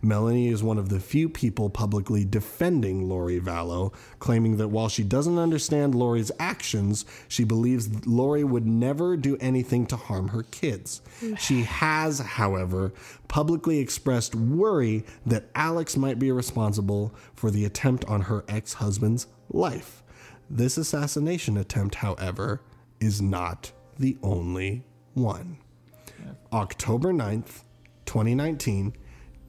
[0.01, 5.03] Melanie is one of the few people publicly defending Lori Vallow, claiming that while she
[5.03, 11.01] doesn't understand Lori's actions, she believes Lori would never do anything to harm her kids.
[11.37, 12.93] She has, however,
[13.27, 19.27] publicly expressed worry that Alex might be responsible for the attempt on her ex husband's
[19.49, 20.01] life.
[20.49, 22.61] This assassination attempt, however,
[23.01, 25.57] is not the only one.
[26.53, 27.63] October 9th,
[28.05, 28.93] 2019,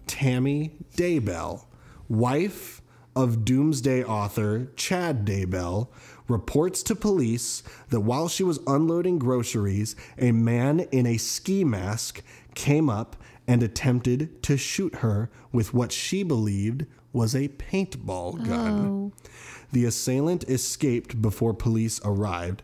[0.08, 1.66] Tammy Daybell,
[2.08, 2.82] wife
[3.16, 5.88] of doomsday author Chad Daybell,
[6.28, 12.22] reports to police that while she was unloading groceries, a man in a ski mask
[12.54, 18.86] came up and attempted to shoot her with what she believed was a paintball gun.
[18.86, 19.12] Oh.
[19.72, 22.62] The assailant escaped before police arrived.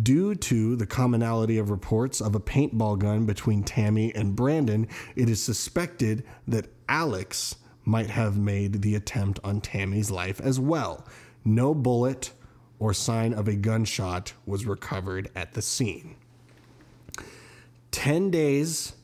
[0.00, 5.28] Due to the commonality of reports of a paintball gun between Tammy and Brandon, it
[5.28, 7.56] is suspected that Alex
[7.90, 11.04] might have made the attempt on Tammy's life as well.
[11.44, 12.32] No bullet
[12.78, 16.14] or sign of a gunshot was recovered at the scene.
[17.90, 18.94] 10 days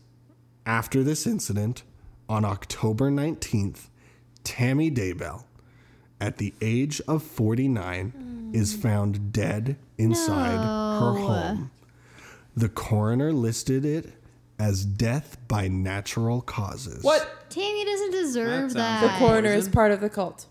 [0.65, 1.83] after this incident,
[2.29, 3.89] on October 19th,
[4.45, 5.45] Tammy Daybell,
[6.21, 11.71] at the age of 49, is found dead inside her home.
[12.57, 14.13] The coroner listed it
[14.59, 17.03] as death by natural causes.
[17.03, 17.51] What?
[17.51, 19.19] Tammy doesn't deserve That that.
[19.21, 20.47] The coroner is part of the cult.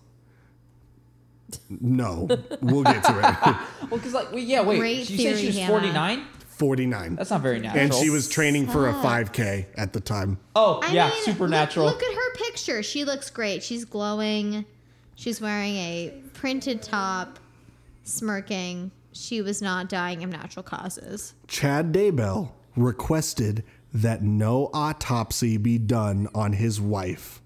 [1.70, 2.28] No,
[2.62, 3.56] we'll get to it.
[3.89, 4.80] Well, because like, wait, yeah, wait.
[4.80, 5.74] Great you said theory, she was Hannah.
[5.74, 6.26] 49?
[6.48, 7.15] 49.
[7.15, 7.84] That's not very natural.
[7.84, 10.39] and she was training for a 5K at the time.
[10.56, 11.86] Oh, I yeah, mean, supernatural.
[11.86, 12.82] Look, look at her picture.
[12.82, 13.62] She looks great.
[13.62, 14.65] She's glowing.
[15.15, 17.39] She's wearing a printed top,
[18.06, 18.91] smirking.
[19.12, 21.34] She was not dying of natural causes.
[21.48, 23.63] Chad Daybell requested
[23.95, 27.41] that no autopsy be done on his wife.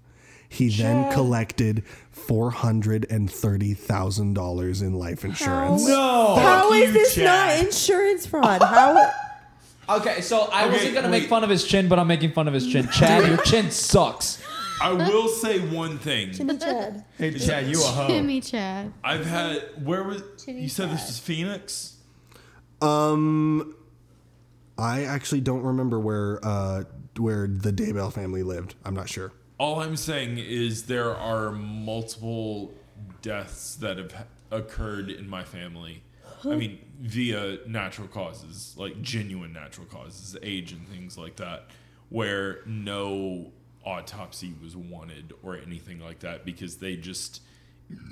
[0.48, 1.84] He then collected
[2.16, 5.86] $430,000 in life insurance.
[5.86, 6.34] no.
[6.36, 7.24] How is you, this Chad.
[7.24, 8.62] not insurance fraud?
[8.62, 9.10] How?
[9.88, 11.22] Okay, so I Okay, wasn't gonna wait.
[11.22, 12.86] make fun of his chin, but I'm making fun of his chin.
[12.90, 14.40] Chad, your chin sucks.
[14.80, 16.30] I will say one thing.
[16.32, 17.04] Chad.
[17.18, 18.06] Hey, Chad, you a hoe.
[18.06, 18.92] Timmy Chad.
[19.02, 21.08] I've had where was Chitty you said this chat.
[21.08, 21.96] was Phoenix?
[22.80, 23.74] Um,
[24.80, 26.84] I actually don't remember where uh,
[27.18, 28.74] where the Daybell family lived.
[28.84, 29.32] I'm not sure.
[29.58, 32.72] All I'm saying is there are multiple
[33.22, 36.02] deaths that have occurred in my family.
[36.44, 41.66] I mean, via natural causes, like genuine natural causes, age and things like that,
[42.08, 43.52] where no
[43.84, 47.42] autopsy was wanted or anything like that because they just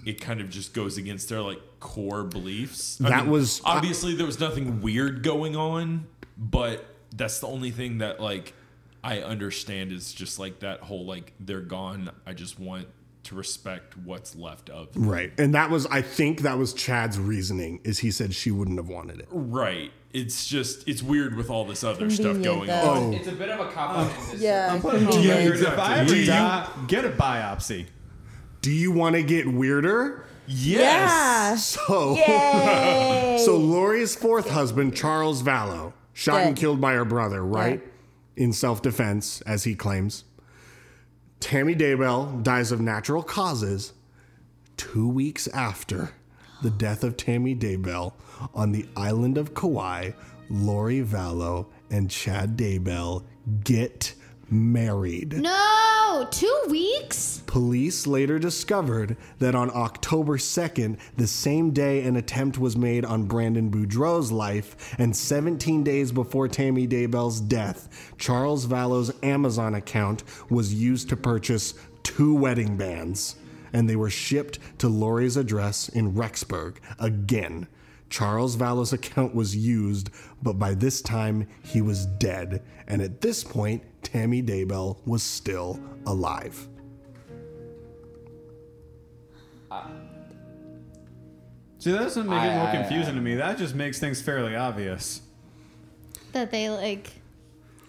[0.05, 3.01] it kind of just goes against their like core beliefs.
[3.03, 6.07] I That mean, was- obviously there was nothing weird going on,
[6.39, 8.55] but that's the only thing that like
[9.03, 12.11] I understand is just like that whole like they're gone.
[12.27, 12.87] I just want
[13.25, 15.09] to respect what's left of them.
[15.09, 17.81] Right, and that was I think that was Chad's reasoning.
[17.85, 19.29] Is he said she wouldn't have wanted it.
[19.31, 19.91] Right.
[20.11, 22.91] It's just it's weird with all this other stuff Convenient, going though.
[22.91, 22.97] on.
[23.15, 23.17] Oh.
[23.17, 24.11] It's a bit of a cop out.
[24.17, 24.35] Oh.
[24.39, 24.75] Yeah.
[24.75, 25.55] Yeah, convenient.
[25.57, 27.87] if I Do ever you- die, get a biopsy.
[28.63, 30.25] Do you want to get weirder?
[30.47, 31.57] Yeah.
[31.57, 33.39] So, Yay.
[33.45, 37.81] so Lori's fourth husband, Charles Vallow, shot and killed by her brother, right?
[38.37, 40.25] In self defense, as he claims.
[41.39, 43.93] Tammy Daybell dies of natural causes
[44.77, 46.11] two weeks after
[46.63, 48.15] the death of Tammy Daybell
[48.53, 50.11] on the island of Kauai.
[50.51, 53.25] Lori Vallow and Chad Daybell
[53.63, 54.15] get
[54.51, 55.35] married.
[55.35, 57.43] No, Oh, two weeks.
[57.45, 63.25] Police later discovered that on October 2nd, the same day an attempt was made on
[63.27, 70.73] Brandon Boudreaux's life, and 17 days before Tammy Daybell's death, Charles Vallow's Amazon account was
[70.73, 73.37] used to purchase two wedding bands
[73.75, 77.69] and they were shipped to Lori's address in Rexburg again.
[78.09, 80.09] Charles Vallow's account was used,
[80.43, 83.83] but by this time he was dead, and at this point,
[84.13, 86.67] Tammy Daybell was still alive.
[91.79, 93.35] See, that doesn't make it I- more I- confusing to me.
[93.37, 95.21] That just makes things fairly obvious.
[96.33, 97.11] That they like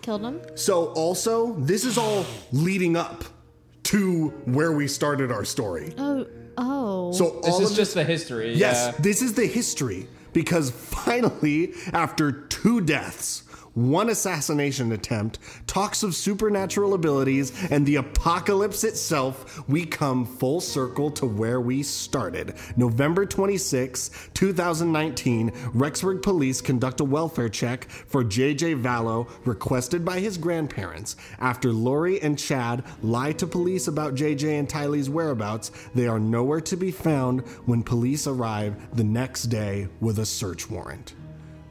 [0.02, 0.42] killed him.
[0.56, 3.24] So, also, this is all leading up
[3.84, 5.94] to where we started our story.
[5.98, 7.12] Oh, oh.
[7.14, 8.54] So, This all is of just the history.
[8.54, 9.02] Yes, yeah.
[9.02, 10.70] this is the history because
[11.06, 13.44] finally, after two deaths,
[13.74, 21.12] one assassination attempt, talks of supernatural abilities, and the apocalypse itself, we come full circle
[21.12, 22.56] to where we started.
[22.78, 30.38] November 26, 2019, Rexburg police conduct a welfare check for JJ Vallow, requested by his
[30.38, 31.16] grandparents.
[31.40, 36.62] After Lori and Chad lie to police about JJ and Tylee's whereabouts, they are nowhere
[36.62, 41.16] to be found when police arrive the next day with a search warrant.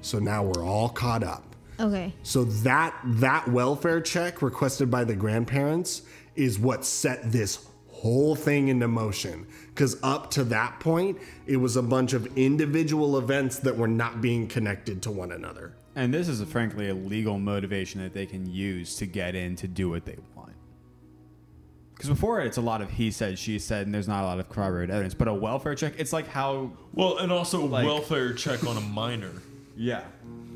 [0.00, 1.47] So now we're all caught up.
[1.80, 2.12] Okay.
[2.22, 6.02] So that that welfare check requested by the grandparents
[6.36, 9.46] is what set this whole thing into motion.
[9.68, 14.20] Because up to that point, it was a bunch of individual events that were not
[14.20, 15.74] being connected to one another.
[15.96, 19.66] And this is, frankly, a legal motivation that they can use to get in to
[19.66, 20.52] do what they want.
[21.94, 24.38] Because before it's a lot of he said, she said, and there's not a lot
[24.38, 25.14] of corroborated evidence.
[25.14, 28.80] But a welfare check, it's like how, Well, and also Like- welfare check on a
[28.80, 29.32] minor.
[29.76, 30.04] yeah,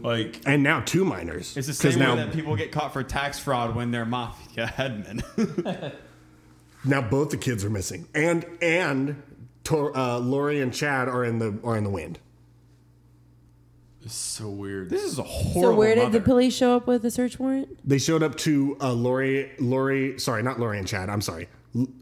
[0.03, 1.57] Like, And now two minors.
[1.57, 4.05] it's the 'Cause same now, way that people get caught for tax fraud when they're
[4.05, 5.23] mafia headmen.
[6.85, 9.23] now both the kids are missing, and and
[9.65, 12.19] Tor, uh, Lori and Chad are in the are in the wind.
[14.05, 14.91] it's so weird.
[14.91, 15.63] this is a horrible.
[15.73, 17.69] So where did the police show up with a search warrant?
[17.89, 21.09] They showed up to uh, Lori, Lori, sorry, not Lori and Chad.
[21.09, 21.49] I'm sorry.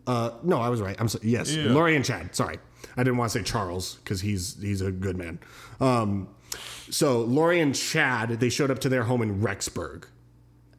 [0.07, 0.97] Uh, no, I was right.
[0.99, 1.29] I'm sorry.
[1.29, 1.65] Yes, Yeah.
[1.73, 2.35] Lori and Chad.
[2.35, 2.59] Sorry,
[2.97, 5.39] I didn't want to say Charles because he's he's a good man.
[5.81, 6.29] Um,
[6.91, 10.05] so Lori and Chad, they showed up to their home in Rexburg.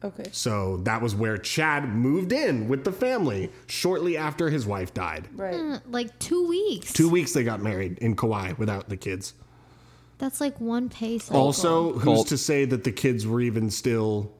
[0.04, 0.28] Okay.
[0.32, 5.28] So that was where Chad moved in with the family shortly after his wife died.
[5.34, 5.54] Right.
[5.54, 6.92] Uh, Like two weeks.
[6.92, 9.34] Two weeks they got married in Kauai without the kids.
[10.18, 11.40] That's like one pay cycle.
[11.40, 12.26] Also, who's Colt.
[12.28, 14.32] to say that the kids were even still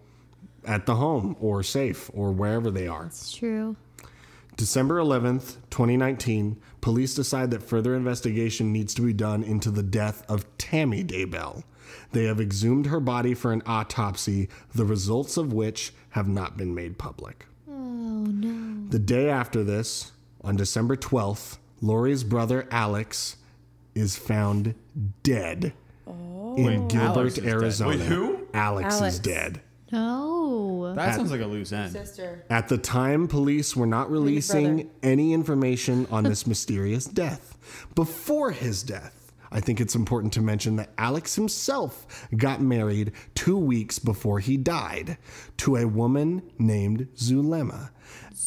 [0.65, 3.07] at the home or safe or wherever they are?
[3.07, 3.77] It's true.
[4.57, 10.25] December 11th, 2019, police decide that further investigation needs to be done into the death
[10.29, 11.65] of Tammy Daybell.
[12.13, 16.75] They have exhumed her body for an autopsy, the results of which have not been
[16.75, 17.47] made public.
[17.69, 18.89] Oh no.
[18.91, 23.37] The day after this, on December 12th, Lori's brother Alex
[23.95, 24.75] is found
[25.23, 25.73] dead
[26.07, 26.57] oh.
[26.57, 27.53] in Gilbert, Alex is dead.
[27.53, 27.91] Arizona.
[27.91, 28.47] Wait, who?
[28.55, 29.15] Alex, Alex.
[29.15, 29.61] is dead.
[29.93, 30.93] No.
[30.97, 31.93] That sounds like a loose end.
[31.93, 32.45] Sister.
[32.51, 37.57] At the time, police were not releasing any information on this mysterious death.
[37.95, 43.59] Before his death, I think it's important to mention that Alex himself got married two
[43.59, 45.19] weeks before he died
[45.59, 47.91] to a woman named Zulema.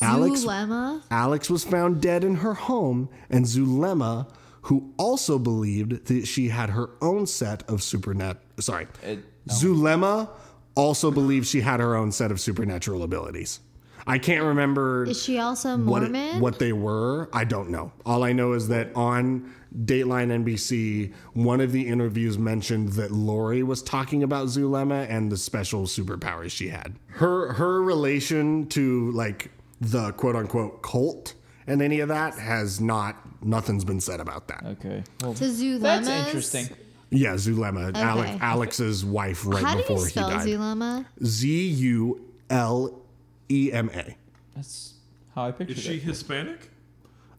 [0.01, 1.03] Alex, Zulema?
[1.11, 4.27] Alex was found dead in her home, and Zulema,
[4.63, 10.29] who also believed that she had her own set of supernat sorry, It- Zulema
[10.75, 13.59] also believed she had her own set of supernatural abilities.
[14.07, 16.39] I can't remember Is she also what it- Mormon?
[16.39, 17.27] what they were.
[17.33, 17.91] I don't know.
[18.05, 23.63] All I know is that on Dateline NBC, one of the interviews mentioned that Lori
[23.63, 26.95] was talking about Zulema and the special superpowers she had.
[27.07, 29.49] Her her relation to like
[29.81, 31.33] the quote unquote cult
[31.67, 34.63] and any of that has not nothing's been said about that.
[34.65, 35.03] Okay.
[35.23, 35.81] Well, to Zulema's?
[35.81, 36.67] that's interesting.
[37.11, 38.39] Yeah, Zulema, Alex, Okay.
[38.41, 40.47] Alex's wife right How do before you spell he died.
[40.47, 41.05] Zulema?
[41.23, 43.01] Z U L
[43.49, 44.15] E M A.
[44.55, 44.93] That's
[45.33, 46.01] how I pictured Is she it.
[46.03, 46.69] Hispanic?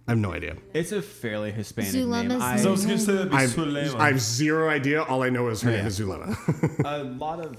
[0.08, 0.56] I have no idea.
[0.72, 2.42] It's a fairly Hispanic Zulema's name.
[2.42, 3.94] I, So I was gonna say that'd I've, Sulema.
[3.96, 5.02] I have zero idea.
[5.02, 5.78] All I know is her Yeah.
[5.78, 6.36] name is Zulema.
[6.84, 7.56] a lot of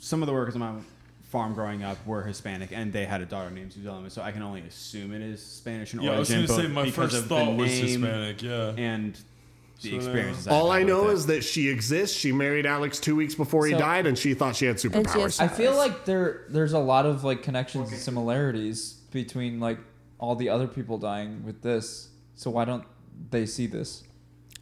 [0.00, 0.72] some of the workers on my
[1.22, 4.10] farm growing up were Hispanic, and they had a daughter named Suzanne.
[4.10, 6.90] So I can only assume it is Spanish in yeah, I was gonna say my
[6.90, 8.42] first thought was Hispanic.
[8.42, 8.74] Yeah.
[8.76, 9.18] and
[9.82, 9.96] the Sulema.
[9.96, 10.48] experiences.
[10.48, 12.16] All I've I know is that she exists.
[12.16, 14.88] She married Alex two weeks before he So- died, and she thought she had she
[14.88, 15.40] has superpowers.
[15.40, 19.78] I feel like there there's a lot of like connections and similarities between like
[20.18, 22.08] all the other people dying with this.
[22.34, 22.84] So why don't
[23.30, 24.04] they see this?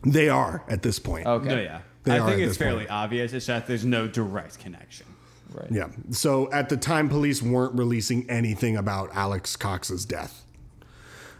[0.02, 1.26] they are at this point.
[1.26, 1.48] Okay.
[1.48, 1.80] No, yeah.
[2.04, 2.90] They I think at it's this fairly point.
[2.90, 3.32] obvious.
[3.34, 5.06] It's that there's no direct connection.
[5.52, 5.70] Right.
[5.70, 5.88] Yeah.
[6.10, 10.44] So at the time, police weren't releasing anything about Alex Cox's death.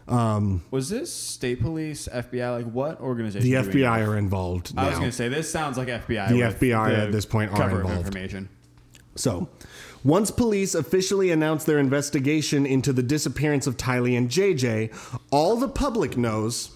[0.07, 2.63] Um, was this state police, FBI?
[2.63, 3.49] Like what organization?
[3.49, 4.83] The FBI are involved now.
[4.83, 6.29] I was gonna say this sounds like FBI.
[6.29, 7.97] The FBI the at this point are involved.
[7.97, 8.49] information.
[9.15, 9.49] So,
[10.03, 14.91] once police officially announced their investigation into the disappearance of Tylee and JJ,
[15.31, 16.71] all the public knows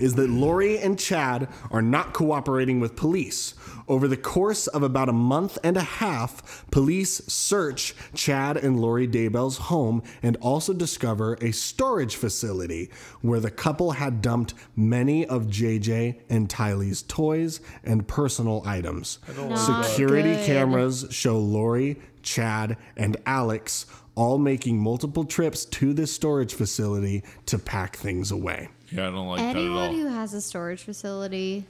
[0.00, 3.54] is that Lori and Chad are not cooperating with police.
[3.88, 9.06] Over the course of about a month and a half, police search Chad and Lori
[9.06, 12.90] Daybell's home and also discover a storage facility
[13.20, 19.18] where the couple had dumped many of JJ and Tylee's toys and personal items.
[19.54, 20.46] Security good.
[20.46, 23.86] cameras show Lori, Chad, and Alex
[24.16, 28.68] all making multiple trips to this storage facility to pack things away.
[28.90, 29.92] Yeah, I don't like that at Anyone all.
[29.92, 31.64] who has a storage facility.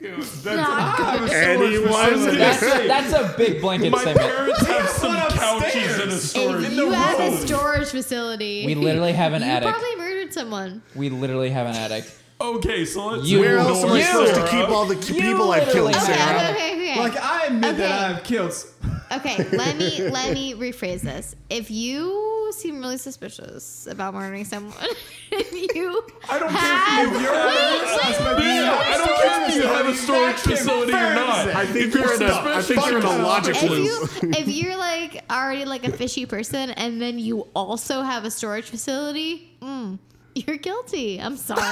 [0.00, 1.90] That's Not Anyone?
[2.38, 4.16] That's a, that's a big blanket statement.
[4.18, 4.36] My statement.
[4.36, 6.64] parents have some couches in a storage.
[6.66, 9.68] If you have a storage facility, We literally have an you attic.
[9.68, 10.82] probably murdered someone.
[10.94, 12.04] We literally have an attic.
[12.40, 13.26] Okay, so let's.
[13.28, 15.64] You- Where else am I You- supposed to keep all the k- You people I've
[15.72, 16.50] killed, literally- Okay, Sarah?
[16.50, 17.00] okay, okay, okay.
[17.00, 17.78] Like I admit Okay.
[17.78, 18.50] that I've killed.
[18.50, 18.72] s-
[19.10, 21.34] Okay, let me let me rephrase this.
[21.50, 24.74] If you seem really suspicious about murdering someone,
[25.32, 29.62] if you I don't care if you're Wait, wait, Yeah, I don't care if you
[29.62, 31.48] have a storage facility or not.
[31.48, 34.22] I think you're in a, I think you're in a logic if loop.
[34.22, 38.30] you if you're like already like a fishy person and then you also have a
[38.30, 39.98] storage facility, mm,
[40.46, 41.20] you're guilty.
[41.20, 41.60] I'm sorry.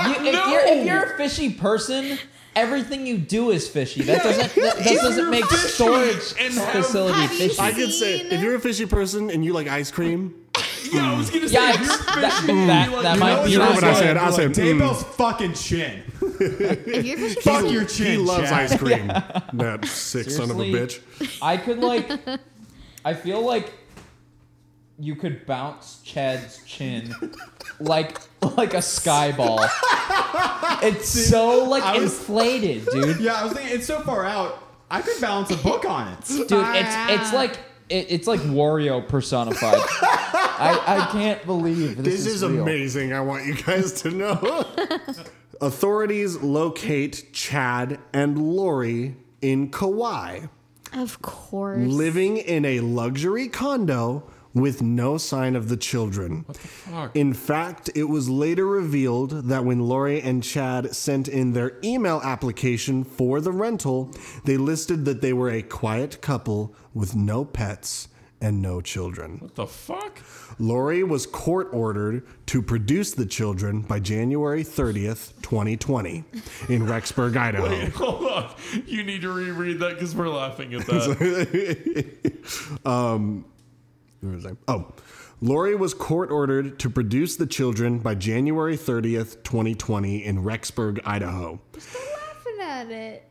[0.00, 2.18] You, if, you're, if you're a fishy person,
[2.56, 4.02] everything you do is fishy.
[4.02, 7.60] That doesn't that, that doesn't make fishy storage and facility Have you fishy.
[7.60, 10.34] I could say, if you're a fishy person and you like ice cream,
[10.92, 11.54] Yeah, I was gonna say.
[11.54, 14.16] Yeah, if you're that, that, that You might know be you know what I said?
[14.16, 14.54] I said, mm.
[14.54, 16.02] Daybell's fucking chin.
[16.20, 18.06] if you're fishy Fuck your chin.
[18.06, 18.72] he loves Chad.
[18.72, 19.06] ice cream.
[19.52, 21.00] That sick son of a bitch.
[21.42, 22.10] I could like.
[23.04, 23.72] I feel like
[25.00, 27.14] you could bounce Chad's chin
[27.80, 28.18] like
[28.56, 29.64] like a sky ball.
[30.82, 33.20] It's so like I was- inflated, dude.
[33.20, 34.66] Yeah, I was thinking it's so far out.
[34.90, 36.24] I could balance a book on it.
[36.26, 39.74] Dude, it's it's like it, it's like Wario personified.
[40.62, 42.62] I I can't believe this, This is real.
[42.62, 43.12] amazing.
[43.12, 44.64] I want you guys to know.
[45.60, 50.46] Authorities locate Chad and Lori in Kauai,
[50.94, 51.80] of course.
[51.86, 54.22] living in a luxury condo
[54.54, 56.44] with no sign of the children.
[56.52, 57.14] fuck?
[57.14, 62.20] In fact, it was later revealed that when Lori and Chad sent in their email
[62.24, 64.12] application for the rental,
[64.44, 68.08] they listed that they were a quiet couple with no pets
[68.42, 69.36] and no children.
[69.38, 70.20] What the fuck?
[70.58, 76.24] Lori was court ordered to produce the children by January 30th, 2020,
[76.68, 77.68] in Rexburg, Idaho.
[77.68, 78.54] Wait, Hold on.
[78.86, 82.40] You need to reread that because we're laughing at that.
[82.84, 83.44] Where um,
[84.22, 84.92] was Oh.
[85.42, 91.60] Lori was court ordered to produce the children by January 30th, 2020, in Rexburg, Idaho.
[91.74, 93.26] laughing at it.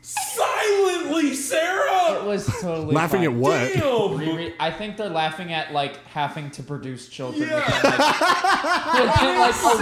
[0.00, 2.14] Silently, Sarah.
[2.16, 3.26] It was totally Laughing fine.
[3.26, 3.72] at what?
[3.72, 4.52] Damn.
[4.58, 7.64] I think they're laughing at like having to produce children Yeah.
[7.64, 9.76] within like, within, like a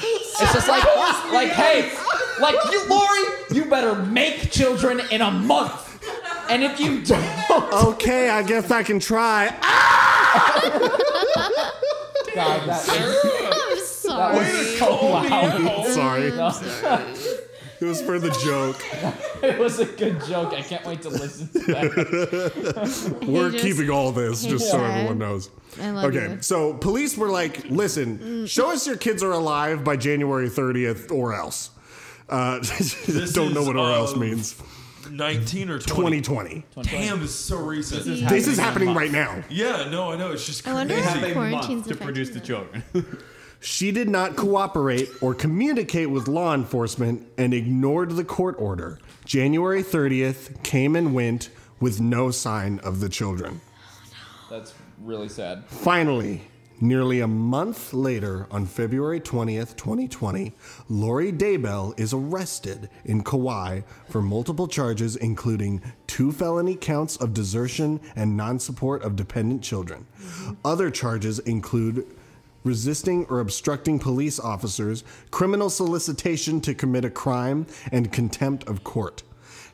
[0.00, 0.22] week.
[0.40, 0.84] It's just like
[1.32, 1.90] like hey,
[2.40, 5.86] like you, Lori, you better make children in a month.
[6.48, 7.20] And if you don't,
[7.88, 9.48] Okay, I guess I can try.
[12.34, 13.00] God, that was, I'm
[13.70, 14.38] that sorry.
[14.38, 15.86] was so loud.
[15.88, 17.34] Sorry.
[17.80, 18.82] It was for the joke.
[19.40, 20.52] It was a good joke.
[20.52, 23.20] I can't wait to listen to that.
[23.24, 24.88] We're just- keeping all this just so Yeah.
[24.94, 25.48] everyone knows.
[25.80, 26.42] I love Okay, you.
[26.42, 31.32] so police were like, listen, show us your kids are alive by January 30th or
[31.34, 31.70] else.
[32.28, 32.58] Uh,
[33.32, 34.56] don't know what or else means.
[35.10, 36.20] 19 or 20.
[36.22, 36.64] 2020.
[36.82, 38.04] Damn, this is so recent.
[38.04, 39.42] This is happening right now.
[39.48, 40.32] yeah, no, I know.
[40.32, 41.08] It's just I wonder crazy.
[41.08, 42.82] if Have a Quarantine's month to produce the children.
[43.60, 49.00] She did not cooperate or communicate with law enforcement and ignored the court order.
[49.24, 51.50] January 30th came and went
[51.80, 53.60] with no sign of the children.
[54.48, 55.64] That's really sad.
[55.66, 56.42] Finally,
[56.80, 60.52] nearly a month later, on February 20th, 2020,
[60.88, 68.00] Lori Daybell is arrested in Kauai for multiple charges, including two felony counts of desertion
[68.16, 70.06] and non support of dependent children.
[70.64, 72.06] Other charges include
[72.64, 79.22] resisting or obstructing police officers, criminal solicitation to commit a crime, and contempt of court.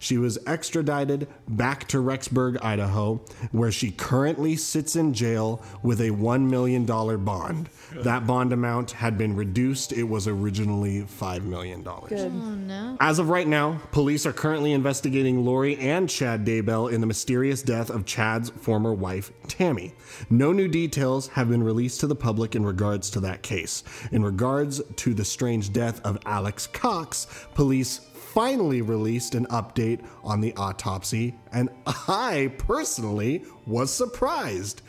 [0.05, 6.11] She was extradited back to Rexburg, Idaho, where she currently sits in jail with a
[6.11, 7.71] $1 million bond.
[8.03, 9.95] That bond amount had been reduced.
[9.95, 11.83] It was originally $5 million.
[11.83, 12.21] Good.
[12.21, 12.99] Oh no.
[13.01, 17.63] As of right now, police are currently investigating Lori and Chad Daybell in the mysterious
[17.63, 19.95] death of Chad's former wife, Tammy.
[20.29, 23.83] No new details have been released to the public in regards to that case.
[24.13, 28.01] In regards to the strange death of Alex Cox, police
[28.35, 34.83] finally released an update on the autopsy, and I personally was surprised.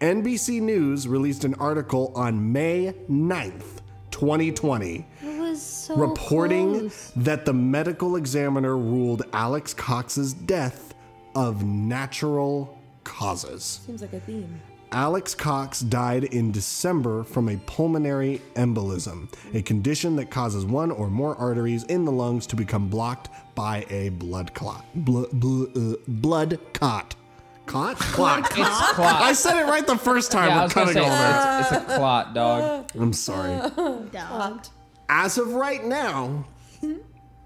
[0.00, 3.78] NBC News released an article on May 9th,
[4.10, 7.12] 2020 It was so reporting close.
[7.16, 10.94] that the medical examiner ruled Alex Cox's death
[11.36, 13.80] of natural causes.
[13.86, 14.60] Seems like a theme.
[14.92, 21.08] Alex Cox died in December from a pulmonary embolism, a condition that causes one or
[21.10, 24.84] more arteries in the lungs to become blocked by a blood clot.
[24.94, 27.14] Bl- bl- uh, blood clot.
[27.66, 27.98] Clot?
[27.98, 28.38] Clot.
[28.40, 29.20] It's clot.
[29.20, 30.48] I said it right the first time.
[30.48, 31.60] yeah, I We're was gonna cutting say all that.
[31.60, 32.90] it's, it's a clot, dog.
[32.98, 33.70] I'm sorry.
[34.10, 34.64] Dog.
[35.10, 36.46] As of right now,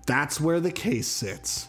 [0.07, 1.69] that's where the case sits.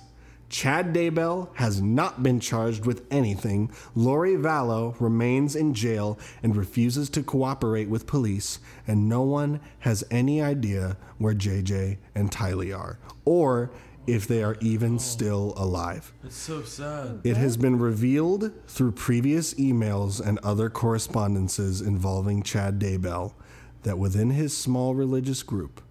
[0.54, 3.72] Chad Daybell has not been charged with anything.
[3.96, 10.04] Lori Vallow remains in jail and refuses to cooperate with police, and no one has
[10.12, 13.72] any idea where JJ and Tylee are, or
[14.06, 15.00] if they are even oh.
[15.00, 16.14] still alive.
[16.24, 17.22] It's so sad.
[17.24, 23.34] It has been revealed through previous emails and other correspondences involving Chad Daybell
[23.82, 25.82] that within his small religious group,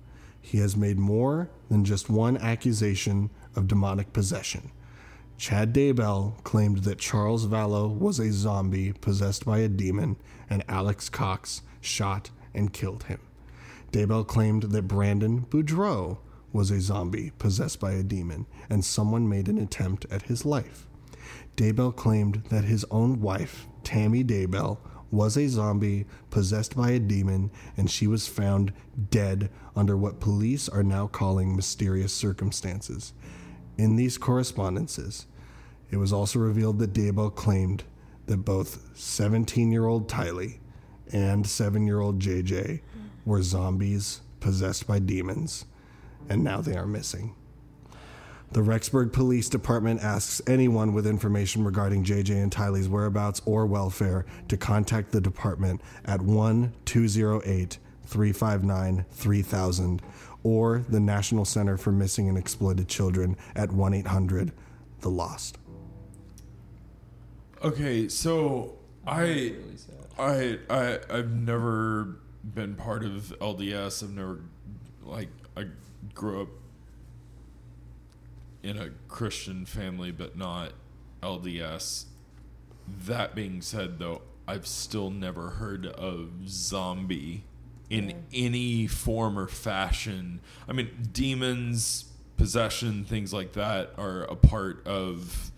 [0.40, 4.70] he has made more than just one accusation of demonic possession.
[5.38, 10.16] Chad Daybell claimed that Charles Vallow was a zombie possessed by a demon,
[10.48, 13.18] and Alex Cox shot and killed him.
[13.90, 16.18] Daybell claimed that Brandon Boudreaux
[16.52, 20.86] was a zombie possessed by a demon, and someone made an attempt at his life.
[21.56, 24.78] Daybell claimed that his own wife, Tammy Daybell,
[25.10, 28.72] was a zombie possessed by a demon, and she was found
[29.10, 33.12] dead under what police are now calling mysterious circumstances.
[33.78, 35.26] In these correspondences,
[35.90, 37.84] it was also revealed that Daybell claimed
[38.26, 40.58] that both 17 year old Tylee
[41.12, 42.80] and 7 year old JJ
[43.24, 45.64] were zombies possessed by demons,
[46.28, 47.34] and now they are missing.
[48.52, 54.26] The Rexburg Police Department asks anyone with information regarding JJ and Tylee's whereabouts or welfare
[54.48, 60.02] to contact the department at 1 208 359 3000
[60.44, 64.52] or the National Center for Missing and Exploited Children at 1 800
[65.00, 65.58] The Lost.
[67.62, 68.76] Okay, so
[69.06, 69.54] I,
[70.18, 74.02] I, I, I've never been part of LDS.
[74.02, 74.40] I've never,
[75.04, 75.66] like, I
[76.14, 76.48] grew up
[78.62, 80.72] in a Christian family, but not
[81.22, 82.06] LDS.
[83.06, 87.44] That being said, though, I've still never heard of zombie
[87.92, 90.40] in any form or fashion.
[90.66, 92.06] I mean, demons,
[92.38, 95.50] possession, things like that are a part of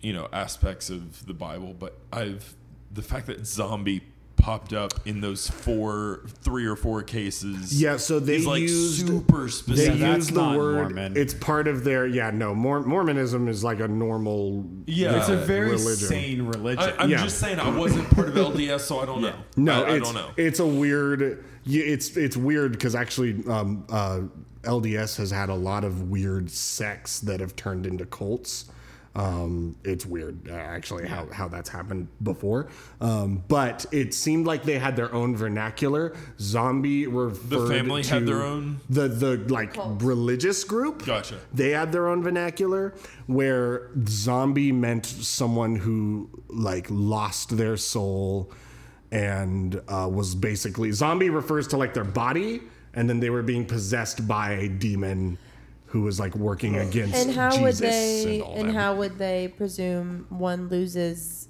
[0.00, 2.56] you know aspects of the Bible, but I've
[2.92, 4.02] the fact that zombie
[4.42, 7.80] popped up in those four, three or four cases.
[7.80, 10.00] Yeah, so they is, like used- super They specific.
[10.00, 10.74] that's use the not word.
[10.74, 11.16] Mormon.
[11.16, 12.08] It's part of their.
[12.08, 12.52] Yeah, no.
[12.52, 14.66] Mor- Mormonism is like a normal.
[14.86, 15.16] Yeah.
[15.20, 16.08] It's a very religion.
[16.08, 16.82] sane religion.
[16.98, 17.22] I, I'm Yeah.
[17.22, 19.34] just saying I wasn't part of LDS, so I don't know.
[19.56, 20.30] No, I, I don't know.
[20.36, 21.44] It's a weird.
[21.64, 24.22] It's it's weird because actually, um, uh,
[24.64, 28.64] LDS has had a lot of weird sects that have turned into cults.
[29.14, 32.68] Um, it's weird, uh, actually, how, how that's happened before.
[33.00, 36.14] Um, but it seemed like they had their own vernacular.
[36.40, 38.80] Zombie referred the family to had their own?
[38.88, 41.04] the the like religious group.
[41.04, 41.38] Gotcha.
[41.52, 42.94] They had their own vernacular
[43.26, 48.50] where zombie meant someone who like lost their soul
[49.10, 52.62] and uh, was basically zombie refers to like their body
[52.94, 55.38] and then they were being possessed by a demon
[55.92, 58.34] who was like working against And how Jesus would they?
[58.34, 61.48] and all And how would they presume one loses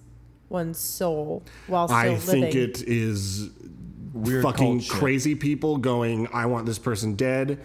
[0.48, 2.42] one's soul while still living I living?
[2.42, 3.50] think it is
[4.12, 7.60] Weird fucking cult crazy people going, I want this person dead.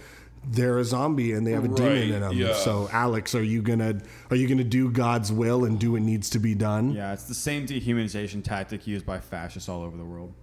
[0.49, 2.31] They're a zombie and they have a demon in them.
[2.33, 2.53] yeah.
[2.53, 3.99] So Alex, are you gonna
[4.29, 6.91] are you gonna do God's will and do what needs to be done?
[6.93, 10.33] yeah, it's the same dehumanization tactic used by fascists all over the world.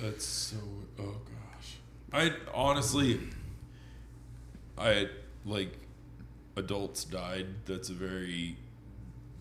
[0.00, 0.56] That's so.
[0.98, 1.76] Oh gosh.
[2.12, 3.20] I honestly,
[4.78, 5.08] I
[5.44, 5.78] like
[6.56, 7.46] adults died.
[7.66, 8.56] That's a very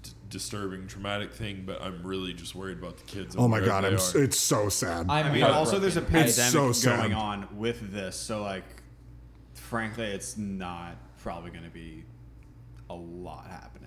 [0.03, 1.63] d- disturbing, traumatic thing.
[1.65, 3.35] But I'm really just worried about the kids.
[3.37, 5.07] Oh my god, I'm, s- it's so sad.
[5.09, 5.53] I'm mean, heartbroken.
[5.55, 6.99] also there's a It's pandemic so sad.
[7.01, 8.63] going on with this, so like,
[9.53, 12.03] frankly, it's not probably going to be
[12.89, 13.84] a lot happening.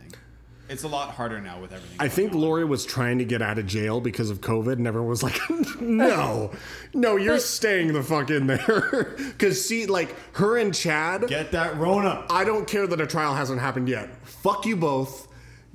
[0.68, 1.96] It's a lot harder now with everything.
[1.98, 2.40] I think on.
[2.40, 5.38] Lori was trying to get out of jail because of COVID, and everyone was like,
[5.80, 6.50] "No,
[6.94, 11.76] no, you're staying the fuck in there." Because see, like her and Chad, get that
[11.76, 12.26] Rona.
[12.28, 14.14] I don't care that a trial hasn't happened yet.
[14.26, 15.28] Fuck you both.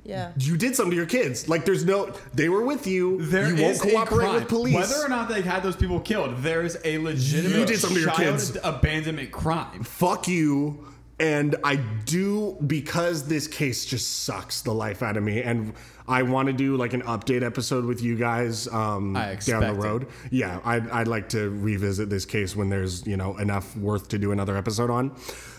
[0.04, 0.32] yeah.
[0.38, 1.48] You did something to your kids.
[1.48, 3.22] Like there's no, they were with you.
[3.22, 4.34] There you won't is a cooperate crime.
[4.34, 4.74] with police.
[4.74, 7.96] Whether or not they had those people killed, there is a legitimate You did something
[7.96, 8.58] to your child kids.
[8.62, 9.82] abandonment crime.
[9.82, 10.86] Fuck you.
[11.18, 15.74] And I do because this case just sucks the life out of me, and
[16.08, 19.76] I want to do like an update episode with you guys um, down the it.
[19.76, 20.08] road.
[20.30, 24.18] Yeah, I'd, I'd like to revisit this case when there's you know enough worth to
[24.18, 25.16] do another episode on,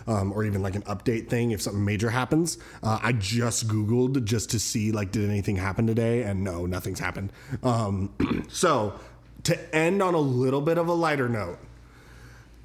[0.08, 2.58] um, or even like an update thing if something major happens.
[2.84, 7.00] Uh, I just googled just to see like did anything happen today, and no, nothing's
[7.00, 7.32] happened.
[7.64, 9.00] Um, so
[9.44, 11.60] to end on a little bit of a lighter note.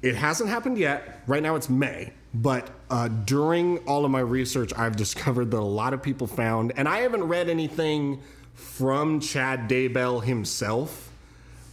[0.01, 1.21] It hasn't happened yet.
[1.27, 2.11] Right now it's May.
[2.33, 6.71] But uh, during all of my research, I've discovered that a lot of people found,
[6.77, 8.21] and I haven't read anything
[8.53, 11.11] from Chad Daybell himself,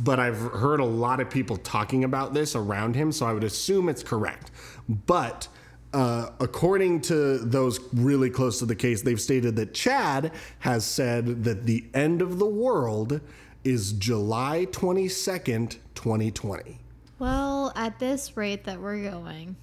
[0.00, 3.44] but I've heard a lot of people talking about this around him, so I would
[3.44, 4.50] assume it's correct.
[4.88, 5.48] But
[5.92, 11.44] uh, according to those really close to the case, they've stated that Chad has said
[11.44, 13.20] that the end of the world
[13.64, 16.78] is July 22nd, 2020.
[17.18, 19.56] Well, at this rate that we're going,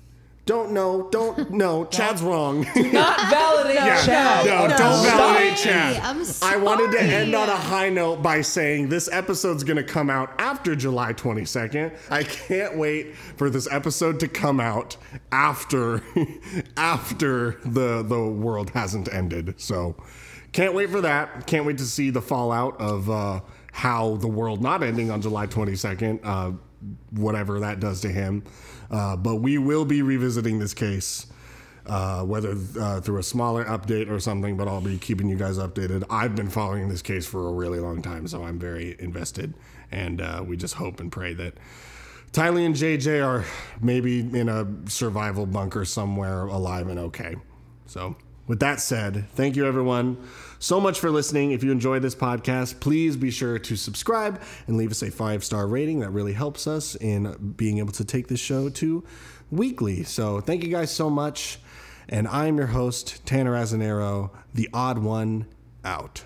[0.45, 1.09] Don't know.
[1.09, 1.85] Don't know.
[1.85, 2.61] Chad's wrong.
[2.75, 3.75] Not validate
[4.05, 4.45] Chad.
[4.45, 4.77] No, No.
[4.77, 5.17] don't Stop.
[5.17, 5.97] validate Chad.
[6.03, 9.83] I'm I wanted to end on a high note by saying this episode's going to
[9.83, 11.97] come out after July 22nd.
[12.11, 14.97] I can't wait for this episode to come out
[15.31, 16.03] after
[16.77, 19.55] after the the world hasn't ended.
[19.59, 19.95] So,
[20.51, 21.47] can't wait for that.
[21.47, 23.41] Can't wait to see the fallout of uh,
[23.71, 26.51] how the world not ending on July 22nd, uh,
[27.11, 28.43] whatever that does to him.
[28.89, 31.27] Uh, but we will be revisiting this case
[31.87, 35.57] uh, whether uh, through a smaller update or something, but I'll be keeping you guys
[35.57, 36.03] updated.
[36.09, 39.53] I've been following this case for a really long time, so I'm very invested,
[39.91, 41.53] and uh, we just hope and pray that
[42.31, 43.45] Tylee and JJ are
[43.79, 47.35] maybe in a survival bunker somewhere alive and okay.
[47.85, 48.15] So,
[48.47, 50.17] with that said, thank you everyone
[50.65, 51.51] so much for listening.
[51.51, 55.43] If you enjoyed this podcast, please be sure to subscribe and leave us a five
[55.43, 55.99] star rating.
[55.99, 59.03] That really helps us in being able to take this show to
[59.51, 60.03] weekly.
[60.03, 61.59] So, thank you guys so much.
[62.09, 65.45] And I'm your host, Tanner Azanero, the odd one
[65.83, 66.23] out.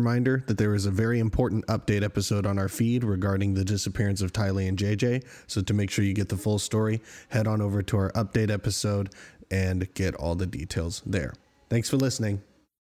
[0.00, 4.22] Reminder that there is a very important update episode on our feed regarding the disappearance
[4.22, 5.24] of Tylee and JJ.
[5.46, 8.50] So to make sure you get the full story, head on over to our update
[8.50, 9.10] episode
[9.50, 11.34] and get all the details there.
[11.68, 12.42] Thanks for listening.